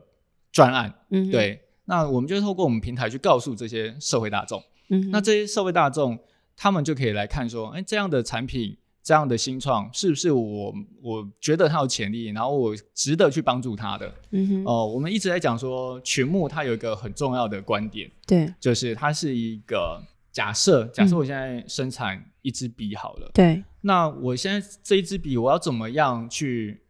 [0.51, 6.19] 专案，嗯，对，那我们就透过我们平台去告诉这些社会大众，嗯，那这些社会大众
[6.57, 8.77] 他们就可以来看说，哎，这样的产品。
[9.09, 14.15] 这样的新创是不是我我觉得它有潜力，然后我值得去帮助它的？
[14.33, 19.99] 嗯哼，哦，我们一直在讲说群目它有一个很重要的观点，对，就是它是一个
[20.31, 26.83] 假设，假设我现在生产一支笔好了，对，那我现在这一支笔我要怎么样去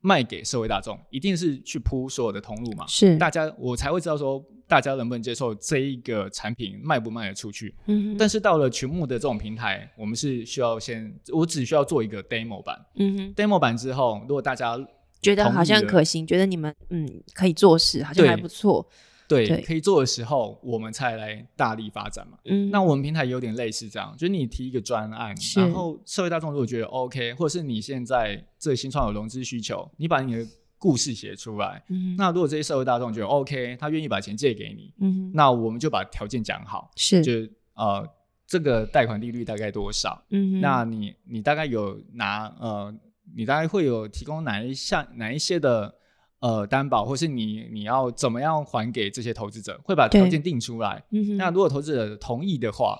[0.00, 0.98] 卖给社会大众？
[1.10, 2.86] 一定是去铺所有的通路嘛？
[2.86, 4.42] 是，大家我才会知道说。
[4.68, 7.74] 大家能不能接受这一个产品卖不卖得出去？
[7.86, 12.78] 嗯，但是到了群募的这种平台，我们是需要先，我只需要做一个 demo 版。
[12.96, 14.78] 嗯哼，demo 版之后，如果大家
[15.22, 18.86] 觉得好像可行，觉得你们嗯可以做事，好像还不错，
[19.26, 22.38] 对，可以做的时候，我们才来大力发展嘛。
[22.44, 30.46] 嗯，那我们平台有点类似这样，就是你提一个专案，然后社会大众如果觉得 OK，或者是你现在这新创有融资需求，你把你的
[30.78, 31.82] 故事写出来，
[32.16, 34.92] 那如果这些社会大众觉得 OK，他愿意把钱借给你，
[35.34, 37.32] 那我们就把条件讲好，是，就
[37.74, 38.08] 呃
[38.46, 40.22] 这个贷款利率大概多少？
[40.30, 42.94] 嗯，那你你大概有拿呃，
[43.34, 45.94] 你大概会有提供哪一项哪一些的
[46.38, 49.80] 呃担保，或是你你要怎么样还给这些投资者？
[49.84, 51.04] 会把条件定出来。
[51.10, 52.98] 嗯那如果投资者同意的话。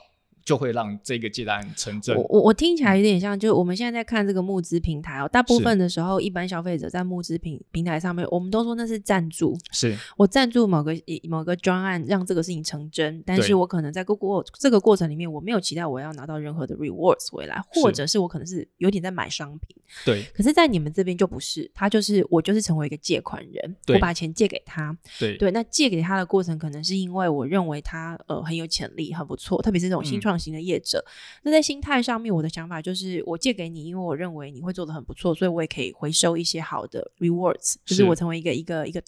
[0.49, 2.17] 就会让这个借贷成真。
[2.17, 9.95] 我我我听起来有点像，就我们现在在看这个募资平台哦，大部分的时候，一般消费者在募资平平台上面，我们都说那是赞助，是。
[10.17, 10.97] 我赞助某个
[11.29, 19.77] 某个专案，让这个事情成真，但是我可能在过过这个过程里面，我没有期待我要拿到任何的 rewards 回来，或者是我可能是有点在买商品。
[20.07, 24.97] 对，可是，在你们这边就不是，他就是我就是成为一个借款人，我把钱借给他。
[25.19, 25.37] 对。
[25.37, 31.05] 对，那借给他的过程，可能是因为我认为他呃很有潜力，很不错，特别是这种新创型的业者。
[31.43, 39.03] 那在心态上面，我的想法就是，我借给你，因为我认为你会做的很不错，所以我也可以回收一些好的 rewards，就是我成为一个一个一个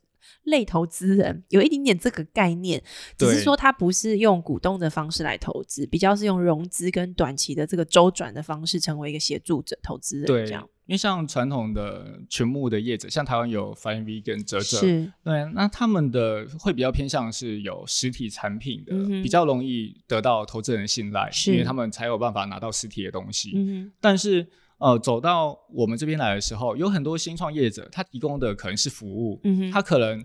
[0.45, 2.83] 类投资人，有一点点这个概念，
[3.17, 10.69] 只是说他不是用股东的方式来投资，比较是用融资跟短期的这个周转的方式，成为一个协助者投资人这样。
[10.91, 23.53] 因为像传统的全木的业者，像台湾有 Fine V 跟哲哲，是对，那他们的会比较偏向是有实体产品的，比较容易得到投资人信赖，因为他们才有办法拿到实体的东西。
[23.55, 24.45] 嗯但是
[24.79, 30.21] 呃，走到我们这边来的时候，有很多新创业者，他提供的可能是服务，嗯他可能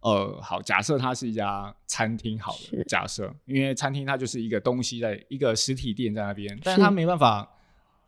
[0.00, 7.56] 呃，好，假设他是一家餐厅，好了假设，因为餐厅它就是一个东西在一个实体店在那边，但是他没办法。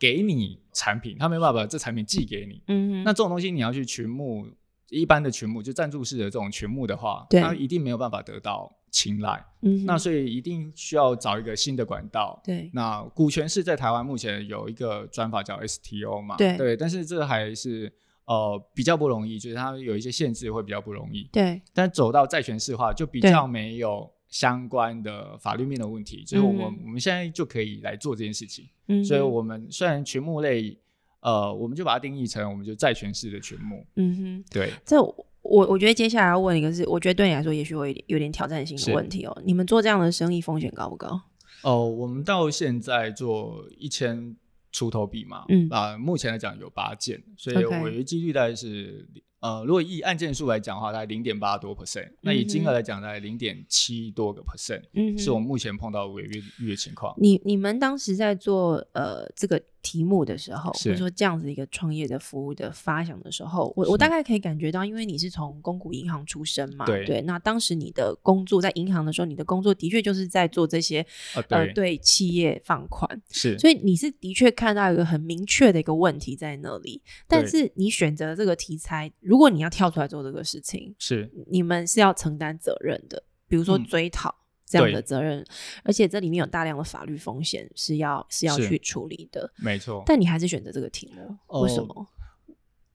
[0.02, 2.60] 给你产品，他没办法把这产品寄给你。
[2.66, 4.44] 嗯，那这种东西你要去群募，
[4.88, 9.46] 一般的群募就赞助式的这种群募的话，他一定没有办法得到青睐。
[9.60, 12.40] 嗯，那所以一定需要找一个新的管道。
[12.42, 16.34] 对，那股权是在台湾目前有一个专法叫 STO 嘛？
[16.36, 17.92] 对，对，但是这还是
[18.24, 21.28] 呃比较不容易，就是它有一些限制会比较不容易。
[21.32, 24.10] 对，但走到债权市化就比较没有。
[24.32, 28.66] 相关的法律面的问题，所以我我们现在就可以来做这件事情。
[28.88, 30.74] 嗯，所以我们虽然群目类，
[31.20, 33.86] 呃，我们就把它定义成我们就债权式的群目。
[33.96, 34.72] 嗯哼，对。
[34.86, 39.42] 这我我觉得接下来要问一个是，我觉得对你来说也许会有点挑战性的问题哦。
[39.44, 41.20] 你们做这样的生意风险高不高？
[41.62, 44.34] 哦，我们到现在做一千
[44.70, 49.06] 出头笔嘛，嗯啊，目前来讲有八件，所以违约几率大概是。
[49.42, 57.14] 呃，如果以案件数来讲的话，大概零点八多 percent，那以金额来讲，大概零点七多个 percent，嗯，是我们目前碰到违约率的情况。
[57.18, 59.60] 你你们当时在做呃这个。
[59.82, 71.04] 题目的时候，或者说这样子一个创业的服务的发想的时候，我我大概可以感觉到，因为你是从公股银行出身嘛，对，那当时你的工作在银行的时候，你的工作的确就是在做这些
[71.50, 71.98] 呃对。
[72.02, 81.30] 企业放款，是，所以你是的确看到一个很明确的一个问题在那里，但是你选择这个题材，如果你要跳出来做这个事情，是。
[81.48, 84.34] 你们是要承担责任的，比如说追讨。
[84.72, 85.44] 这样的责任，
[85.84, 90.02] 而且这里面有大量的法律风险是要是要去处理的，没错。
[90.06, 92.08] 但你还是选择这个题目，为什么？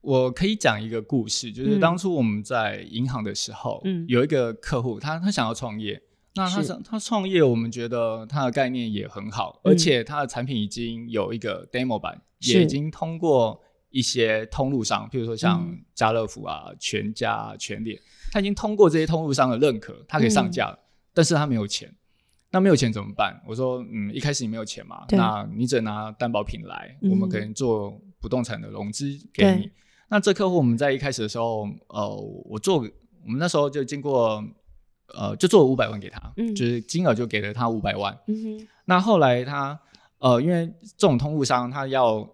[0.02, 6.02] 我可以讲一个故事，就是当初我们在银行的时候，嗯，有一个客户，他他想要创业，
[6.34, 18.00] 那他想他创业，我们觉得他的概念也很好，而且他的产品已经有一个 demo 版，也已经通过一些通路商，比如说像家乐福啊、全家、全联，
[18.32, 20.80] 他已经通过这些通路商的认可，他可以上架了。
[21.18, 21.92] 但是他没有钱，
[22.52, 23.42] 那没有钱怎么办？
[23.48, 29.72] 我说，嗯，一开始你没有钱嘛，那你只能拿担保品来，我们可能做不动产的融资给你。
[30.10, 32.08] 那这客户我们在一开始的时候，呃，
[32.46, 32.88] 我做，
[33.26, 34.44] 我们那时候就经过，
[35.16, 38.16] 呃，就做了五百万给他，就是金额就给了他五百万。
[38.86, 39.80] 那后来他，
[40.20, 42.30] 呃，因为这种通路商他要。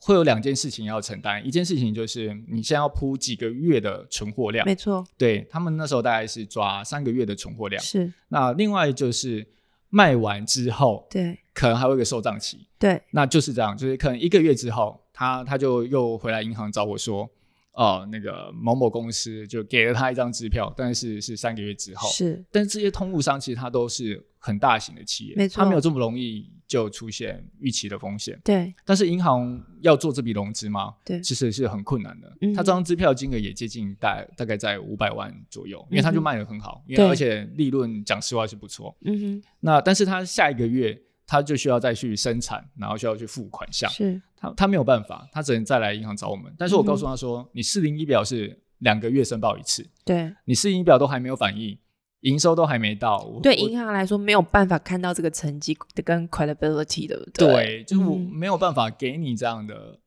[0.00, 8.12] 会有两件事情要承担，一件事情就是你现在要铺几个月的存货量，没错，对他们那时候大概是抓三个月的存货量，是。
[8.28, 9.46] 那另外就是
[9.88, 17.30] 卖完之后，对，可能还有一个收账期，对，那就是这样，就是可能一个月之后，他他就又回来银行找我说。
[17.74, 22.08] 哦，那个某某公司就给了他一张支票，但是是三个月之后。
[22.08, 28.40] 是，但这些通路商其实他都是很大型的企业，没错，他没有这么容易就出现预期的风险。
[28.44, 30.94] 对，但是银行要做这笔融资吗？
[31.04, 32.32] 对，其实是很困难的。
[32.54, 38.96] 他这张支票金额也接近大大概在五百万左右，因为他就卖的很好，因为而且利润讲实话是不错。
[39.04, 40.96] 嗯哼，那但是他下一个月。
[41.26, 43.90] 他就需要再去生产，然后需要去付款项。
[43.90, 46.54] 是，他他没有办法，他只能再来银行找我们。
[46.58, 51.78] 但是我告诉他说，你四零一表是两个月申报一次，对，你四零一表都还没有反应，
[52.20, 59.98] 营收都还没到，对银行来说没有办法看到这个成绩的跟 credibility 的，对，就我没有办法给你这样的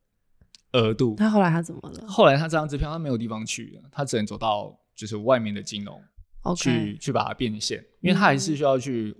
[0.74, 1.16] 额度。
[1.16, 2.08] 他后来他怎么了？
[2.08, 6.00] 后来他这张支票他没有地方去了，他只能走到就是外面的金融
[6.56, 9.16] 去去把它变现，因为他还是需要去。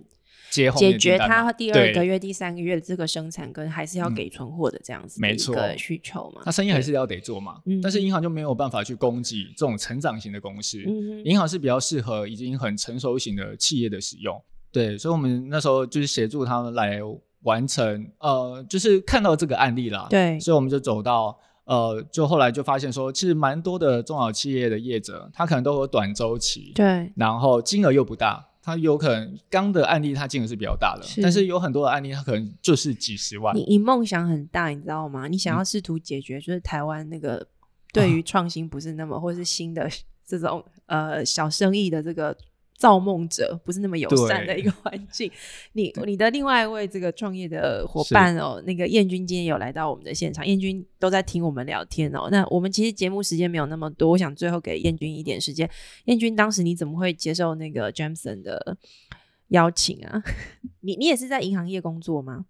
[0.50, 6.42] 解决他第二个月、第三个月的这个生产跟还是要给存货的这样子一个需求嘛？
[6.44, 7.60] 他生意还是要得做嘛？
[7.82, 10.78] 但是银行就没有办法去供给这种成长型的公司，
[11.24, 14.40] 银行是比较适合已经很成熟型的企业的使用。
[14.70, 17.00] 对，所以我们那时候就是协助他们来
[17.42, 33.56] 完成，呃，就是看到这个案例啦，对，所以我们就走到，呃，就后来就发现说，其实蛮多的中小企业的业者，他可能都有短周期，对，然后金额又不大，他有可能刚的案例，他金额是比较大的，但是有很多的案例，他可能就是几十万。
[33.56, 35.26] 你你梦想很大，你知道吗？
[35.26, 37.46] 你想要试图解决，就是台湾那个
[37.94, 39.88] 对于创新不是那么，或是新的
[40.26, 42.36] 这种呃小生意的这个。
[42.78, 45.30] 造梦者不是那么友善的一个环境。
[45.74, 52.28] 你你的另外一位这个创业的伙伴哦，那个燕君今天有来到我们的现场，燕君都在听我们聊天哦。
[52.30, 55.68] 那我们其实节目时间没有那么多，我想最后给燕君一点时间。
[56.04, 58.78] 燕君当时你怎么会接受那个 Jameson 的
[59.48, 60.22] 邀请啊？
[60.80, 62.46] 你你也是在银行业工作吗？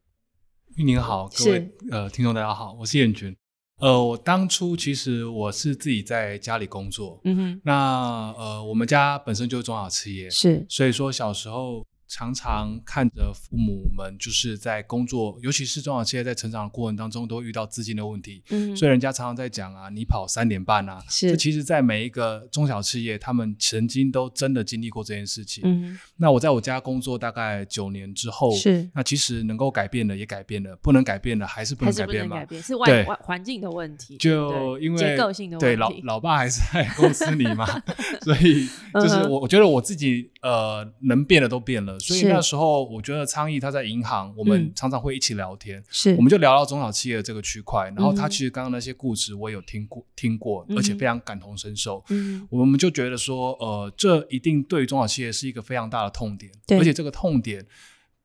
[0.77, 3.35] 您好，各位呃听众大家好，我是燕君。
[3.79, 11.85] 呃，我当初其实我是自己在家里工作，嗯哼，那呃，我们家本身就是中小企业，是，所以说小时候。
[12.09, 18.43] 常常看着父母们就是在工作，尤其是中小企业在成长的过程当中，都会遇到资金的问题。
[18.49, 21.37] 嗯，所以人家常常在讲啊，你跑三点半啊，是。
[21.37, 25.63] 其实，在每一个中小企业，他们曾经都真的经历过这件事情。
[25.67, 28.89] 嗯，那我在我家工作大概九年之后，是。
[28.95, 32.37] 那其实能够改变的也改变了，不能改变的还是不能改变嘛。
[32.37, 35.67] 改变是外外环境的问题，就因为结构性的问题。
[35.67, 37.67] 对，老老爸还是在公司里嘛，
[38.23, 42.69] 所以就是我我觉得我自己呃能变的都变了，所以那时候。
[42.89, 52.03] 我觉得昌毅他在银行，我们常常会一起聊天，是，我们就聊到中小企业这个区块，然后他其实刚刚那些故事我有听过，听过，而且非常感同身受。
[52.09, 57.67] 嗯，我们就觉得说，呃，这一定对中小企业是一个非常大的痛点，而且这个痛点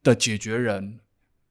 [0.03, 0.99] 的解决人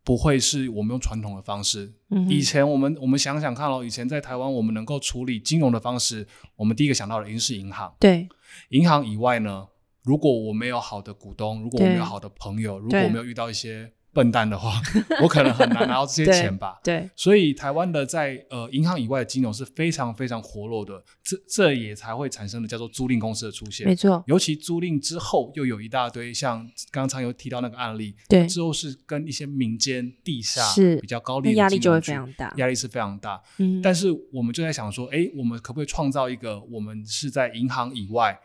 [0.05, 1.93] 不会是我们用传统的方式。
[2.11, 7.95] 嗯，以前我们我们想想看哦，以前在台湾我们能够处理金融的方式，我们第一个想到的一定是银行。
[7.99, 8.29] 对，
[8.71, 9.67] 银行以外呢？
[10.03, 14.79] 如果我没有好的股东，如果我没有好的朋友，如果我没有遇到一些笨蛋的话，
[15.23, 16.79] 我可能很难拿到这些钱吧。
[16.85, 23.87] 对，所以台湾的在呃银行以外的金融是非常非常活络的，这这也才会产生的叫做租赁公司的出现。
[23.87, 33.41] 没错，尤其租赁之后又有一大堆像刚刚有提到那个案例，对，之后是跟一些民间地下是比较高利，压力就会非常大，压力是非常大。
[33.59, 38.39] 嗯，但是我们就在想说，哎，我们可不可以创造一个我们是在银行以外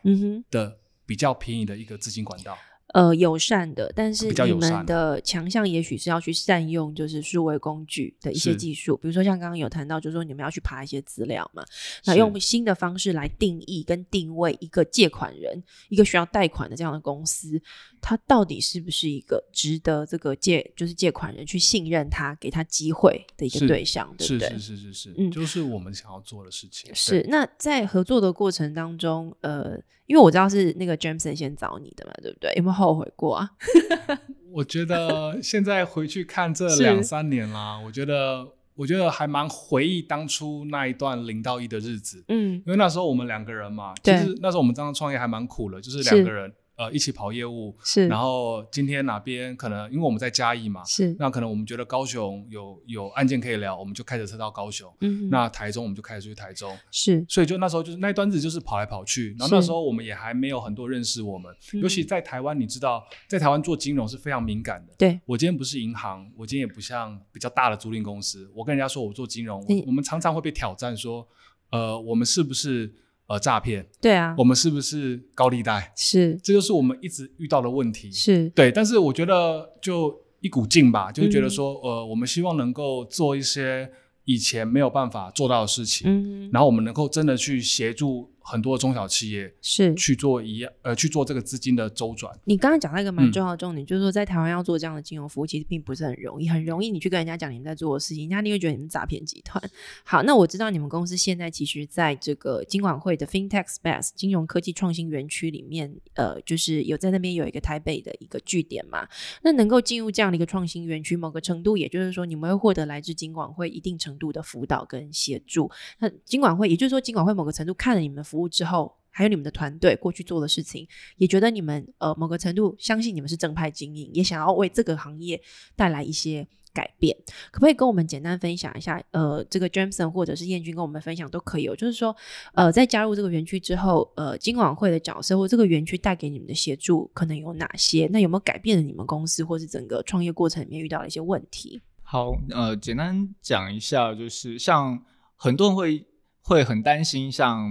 [0.51, 0.77] 的。
[1.07, 2.55] 比较便宜的一个资金管道。
[2.93, 11.65] 呃，友善的，但是你们的强项也许是要去善用，就是数位工具的一些技术，比如说像刚刚有谈到，就是说你们要去爬一些资料嘛，
[12.05, 17.61] 那用新的方式来定义跟定位一个借款人，一个需要贷款的这样的公司，
[18.07, 24.47] 它到底是不是一个值得这个借，就是借款人去信任他，给他机会的一个对象，对不对？
[24.51, 26.89] 是是是是是，嗯，就是我们想要做的事情。
[26.95, 32.53] 是那在合作的过程当中，呃，因为我知道是那个 Jameson 先找你的嘛，对不对？
[32.55, 32.71] 有没有？
[32.71, 33.51] 后悔过啊？
[34.53, 42.23] 我觉得现在回去看这两三年啦，我觉得我觉得还蛮回忆当初那一段零到一的日子。
[42.29, 46.53] 嗯，因为那时候我们两个人嘛，其实那时候我们刚刚创业还蛮苦的，就是两个人。
[46.77, 47.75] 呃，一起跑业务。
[47.83, 61.51] 是，然后今天哪边可能因为我们在嘉义嘛，是，那可能我们觉得高雄有有案件可以聊，我们就开着车到高雄，嗯，那台中我们就开始去台中，是，所以就那时候就是那一段子就是跑来跑去，然后那时候我们也还没有很多认识我们，
[61.81, 65.19] 尤其在台湾，你知道，在台湾做金融是非常敏感的，对。
[65.25, 71.27] 我今天不是银行，我今天也不像比较大的租赁公司，我跟人家说我做金融，我们常常会被挑战说，
[71.71, 72.93] 呃，我们是不是？
[73.27, 75.93] 呃，诈骗，对啊，我们是不是高利贷？
[75.95, 78.11] 是，这就是我们一直遇到的问题。
[78.11, 83.91] 是对，但是我觉得就一股劲吧，就是觉得说，呃，我们希望能够做一些
[84.25, 88.31] 以前没有办法做到的事情，嗯，然后我们能够真的去协助。
[88.49, 92.33] 很多中小企业是去做一样呃去做这个资金的周转。
[92.45, 96.47] 你刚刚讲到一个蛮重要的重点，就是说在台湾要做这样的金融服务，其实并不是很容易。
[96.47, 99.61] 很容易你去跟人家讲你们在做的事情，人家你会觉得你们诈骗集团。
[100.05, 109.05] 好，那我知道你们公司现在其实在这个金管会的 FinTech Space 金融科技创新园区里面，呃，就是有在那边有一个台北的一个据点嘛。
[109.41, 115.69] 那能够进入这样的一个创新园区，某个程度，也就是说你们会获得来自金管会一定程度的辅导跟协助。
[115.99, 118.95] 那金管会，也就是说金管会某个程度看了你们服服务之后。
[119.09, 125.41] 还有你们的团队过去做的事情，也觉得你们呃某个程度相信你们是正派经营，也想要为这个行业
[125.75, 127.17] 带来一些改变。
[127.49, 129.03] 可不可以跟我们简单分享一下？
[129.09, 131.65] 呃，这个 Jameson 或者是燕君跟我们分享都可以。
[131.65, 132.15] 哦就是说，
[132.53, 138.07] 呃，在加入这个园区之后，呃，金管会的角色或这个园区带给你们的协助可能有哪些？
[138.11, 141.81] 那有没有改变了你们公司或是整个创业过程里面遇到的一些问题？
[142.03, 145.03] 好，呃，简单讲一下，就是像
[145.35, 146.05] 很多人会
[146.43, 147.67] 会很担心，像。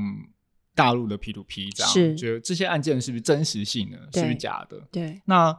[0.77, 4.79] 大陆的 P to P 这样，觉得这些案件是不是真实性的，是不是假的？
[4.93, 5.19] 对。
[5.25, 5.57] 那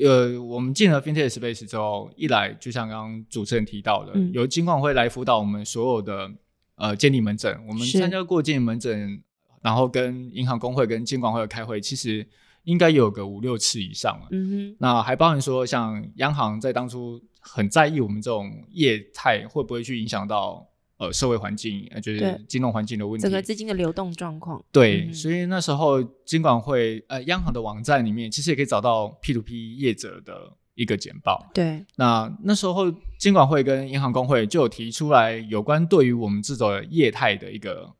[0.00, 6.30] 呃，我们进了 FinTech Space 之后，一来就像刚刚主持人提到的，由金管会来辅导我们所有的
[6.74, 9.22] 呃监理门诊，我们参加过监理门诊，
[9.62, 12.26] 然后跟银行工会跟监管会开会，其实
[12.64, 14.26] 应该有个五六次以上了。
[14.32, 20.66] 嗯哼，那还包含说，像央行在当初很在意我们这种业态会不会去影响到。
[20.98, 24.64] 呃，社会环境，呃，就是金融环境的问题，整个资金的流动状况。
[24.72, 31.50] 对，所以那时候金管会，呃，央行的网站里面其实也可以找到 P to P 业者的一个简报。
[31.52, 37.92] 对，那那时候金管会跟银行工会就有提出来有关对于我们这种业态的一个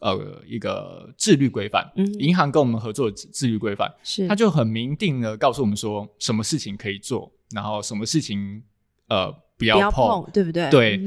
[0.00, 1.88] 呃一个自律规范。
[1.94, 8.64] 嗯，银行跟我们合作的自律规范，是他就很明定的告诉我们说，什么事情可以做，然后什么事情
[9.06, 9.32] 呃。
[9.60, 10.70] 不要碰，对不对？
[10.70, 10.98] 对，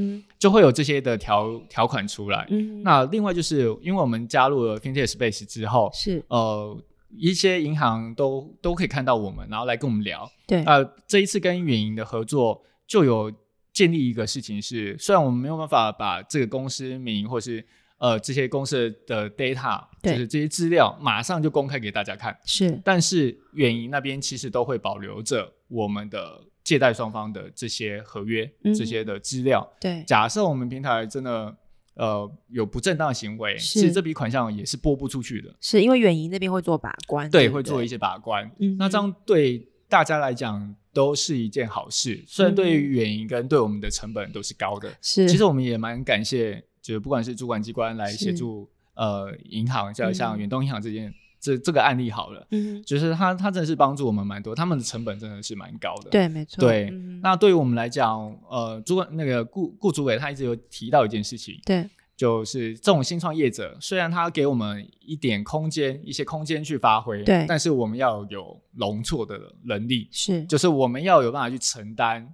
[0.44, 2.46] 就会有这些的条条款出来。
[2.84, 6.78] 那另外就是，因为我们加入了 FinTech Space 之后，是呃
[7.16, 10.30] 一些银行都都可以看到我们，然后来跟我们聊。
[10.46, 13.32] 对，呃，这一次跟远银的合作就有
[13.72, 17.66] 建立一个事情是，虽然我们没有办法把这个公司名或是
[17.98, 26.42] 呃这些公司的 data，就是这些资料马上就公开给大家看，是，但是远银那边其实都会保留着我们的。
[26.74, 31.56] 借贷双方的这些合约、这些的资料，对，假设我们平台真的
[31.94, 38.52] 呃有不正当行为，其实这笔款项也是拨不出去的，是因为远银那边会做把关，对，会做一些把关。
[38.80, 51.14] 那这样对大家来讲都是一件好事，虽然对于远银跟对我们的成本都是高的，是，其实我们也蛮感谢，就是不管是主管机关来协助呃银行，像像远东银行这件。
[51.44, 56.90] 这这个案例好了，嗯，就是他他真的是帮助我们蛮多，他们的成本真的是蛮高的，对，没错，对。
[57.22, 61.86] 那对于我们来讲，呃，主管那个顾顾主委他一直有提到一件事情，对，
[62.16, 72.34] 就是这种新创业者，虽然他给我们一点空间，一些空间去发挥，对，但是我们要有容错的能力，是，就是我们要有办法去承担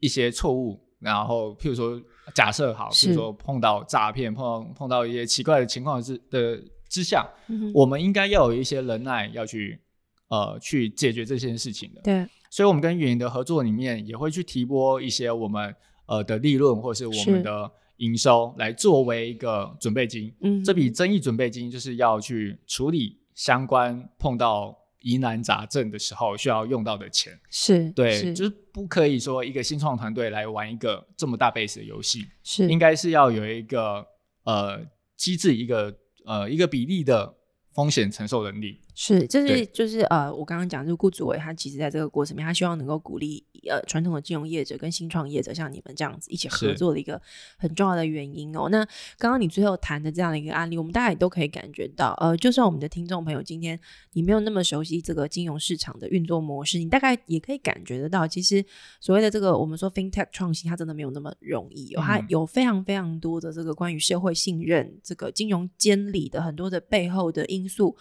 [0.00, 2.02] 一些错误，然后譬如说
[2.34, 6.60] 假设好，譬如说碰到诈骗，碰到碰到一些奇怪的情况是的。
[6.90, 7.26] 之下，
[7.72, 9.80] 我们应该要有一些能耐，要去
[10.28, 12.02] 呃去解决这些事情的。
[12.02, 15.72] 对，所以，我们跟运营的合作里面，也会去提拨一些我们
[16.06, 20.34] 呃的利润，或是我们的营收，来作为一个准备金。
[20.40, 27.38] 嗯，这笔争议准备金就是要去处理相关碰到疑难杂症的时候需要用到的钱。
[27.50, 34.04] 是对，就是不可以说一个新创团队来玩一个这么大 base 的游戏，是应该是要有一个
[34.42, 34.84] 呃
[35.16, 35.96] 机制一个。
[36.24, 37.34] 呃，一个比例的
[37.72, 38.80] 风险承受能力。
[39.02, 47.18] 是，就是就是呃，我刚刚讲，就是顾主委他其实在这个过程里面，他希望能够鼓励呃传统的金融业者跟新创业者像你们这样子一起合作的一个
[47.56, 48.68] 很重要的原因哦。
[48.68, 48.84] 那
[49.16, 53.80] 刚刚你最后谈的这样的一个案例，我们大家也都可以感觉到，呃，就算我们的听众朋友今天
[54.12, 58.62] 你没有那么熟悉这个金融市场的运作模式，你大概也可以感觉得到，其实
[59.00, 67.96] 所谓的这个我们说 FinTech 创新，它真的没有那么容易哦，它有非常非常多的这个关于社会信任、这个金融监理的很多的背后的因素。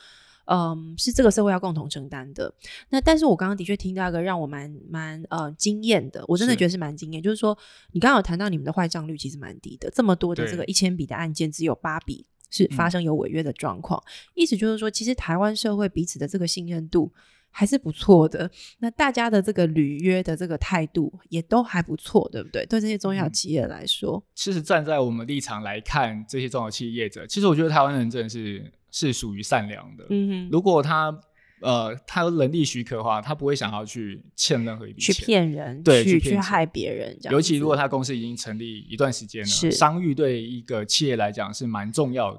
[0.52, 2.52] 嗯，是这个社会要共同承担的。
[2.90, 7.22] 那但是我刚刚的确听到一个让我蛮蛮呃惊艳的，我真的觉得是蛮惊艳。
[7.22, 7.56] 就是说，
[7.92, 14.02] 你刚刚有谈到你们的坏账率其实蛮低的，这么多的这个一千笔的案件，只有八笔是发生有违约的状况。
[14.34, 17.12] 意思就是说，其实台湾社会彼此的这个信任度
[17.52, 18.50] 还是不错的。
[18.80, 22.66] 那大家的这个履约的这个态度也都还不错，对不对？
[22.66, 28.72] 对这些中小企业来说，其实站在我们立场来看，这些中小企业者，其实我觉得台湾人真的是。
[28.92, 30.06] 是属于善良的。
[30.10, 31.16] 嗯哼，如果他
[31.62, 37.18] 呃他能力许可的话，他不会想要去欠任何一笔钱，去骗人，对，去去害别人。
[37.32, 42.34] 尤其如果他公司已经成立一段时间了，商誉对一个企业来讲是蛮重要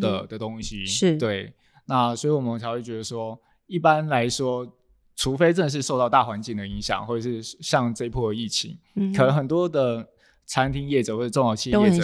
[0.00, 0.84] 的的东西。
[0.86, 1.52] 是对，
[1.86, 4.66] 那所以我们才会觉得说，一般来说，
[5.16, 8.78] 除非真的是受到大环境的影响，或者是像这波疫情，
[9.16, 10.08] 可能很多的。
[10.44, 12.02] 餐厅业者或者中小企业业者，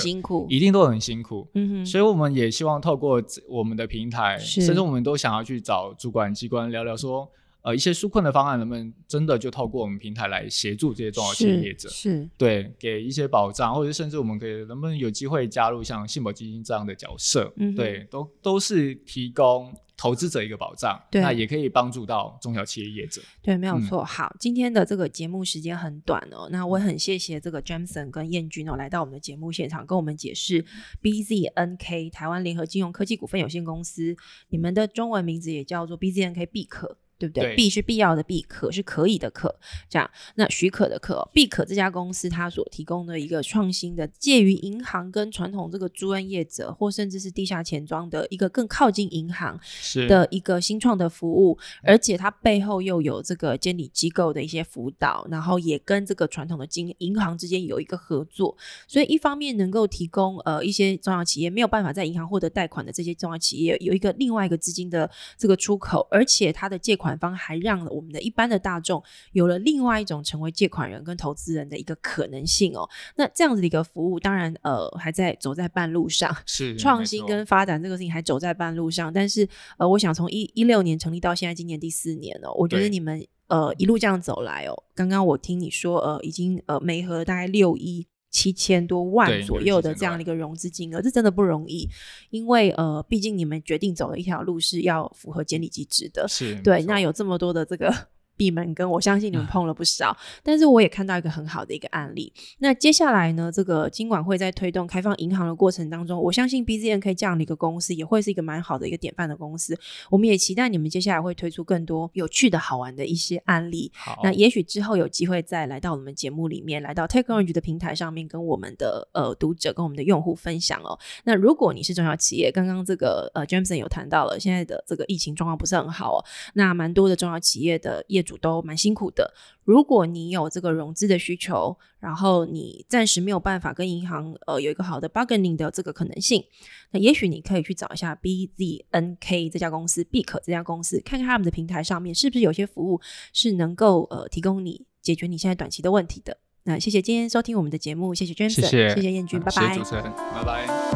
[0.48, 1.48] 一定都很辛苦。
[1.54, 7.30] 嗯哼，所以我们也希望透过我们的平台，甚至我们都想要去找主管机关聊聊，说
[7.62, 17.52] 呃一些纾困的方案能不能真的就透过我们平台来协助这些中小企业业者，是对给一些保障，或者甚至我们可以能不能有机会加入像信保基金这样的角色？
[17.56, 19.72] 嗯，对，都都是提供。
[19.98, 23.20] 投资者一个保障，那也可以帮助到中小企业业者。
[23.42, 24.04] 对，没有错。
[24.04, 30.64] 好，今天的这个节目时间很短哦，那我很谢谢这个 Jameson 跟燕君哦来到我们的节目现场，跟我们解释
[31.02, 34.16] BZNK 台湾联合金融科技股份有限公司，
[34.50, 36.96] 你们的中文名字也叫做 BZNK 必可。
[37.18, 37.56] 对不对？
[37.56, 39.52] 必是必要的必，可是可以的可，
[39.88, 49.58] 这样那许可的可，必可这家公司它所提供的一个创新的，介于银行跟传统这个租赁业者或甚至是地下钱庄的一个更靠近银行
[50.06, 58.56] 的一个新创的服务，而且它背后又有这个监理机构的一些辅导，然后也跟这个传统的金银行之间有一个合作，
[58.86, 67.07] 所以一方面能够提供呃一些中小企业没有办法在银行获得贷款的这些中小企业有一个另外一个资金的这个出口，而且它的借款。
[67.08, 69.02] 款方还让我们的一般的大众
[69.32, 72.88] 有了另外一种成为借款人跟投资人的一个可能性哦。
[73.16, 79.10] 那这样子的一个服务，当然呃还在走在半路上，是创新跟发展这个事情还走在半路上。
[79.12, 79.48] 但是
[79.78, 84.84] 呃，我想从一一六年成立到现在，今年第四年哦，我觉得你们呃一路这样走来哦。
[84.94, 88.06] 刚刚我听你说呃，已经呃没合大概六一。
[88.38, 91.88] 七千多万左右的这样的一个融资金额，这真的不容易，
[92.30, 97.92] 因为呃，毕竟你们决定走的一条路是要符合监理机制的，是对，那有这么多的这个。
[98.38, 102.32] 闭门羹，我相信你们碰了不少，但是我也看到一个很好的一个案例。
[102.60, 109.78] 那接下来呢，这个金管会在推动开放银行的过程当中，我相信 BZN 这样的一个公司也会是一个蛮好的一个典范的公司。
[110.08, 113.90] 我们也期待你们接下来会推出更多有趣的好玩的一些案例。
[114.22, 120.98] 那也许之后有机会再来到我们节目里面，来到 TechOrange 的平台上面，跟我们的呃读者跟我们的用户分享哦。
[121.24, 126.24] 那如果你是中小企业，刚刚这个呃 Jameson 有谈到了，现在的这个疫情状况不是很好哦，
[126.54, 129.32] 那蛮多的中小企业的业主都蛮辛苦的。
[129.64, 136.44] 如果你有这个融资的需求，然后你暂时没有办法跟银行呃有一个好的 bargaining 的这个可能性，
[136.90, 143.00] 那也许你可以去找一下 BZNK 这家公司，B 可这家公司，看看他们的平台上面是不是有些服务
[143.32, 146.36] 是能够呃提供你解决你现在短期的问题的。
[146.64, 150.04] 那谢谢今天收听我们的节目，谢谢谢谢谢谢燕君，拜拜，主持人，
[150.34, 150.87] 拜拜。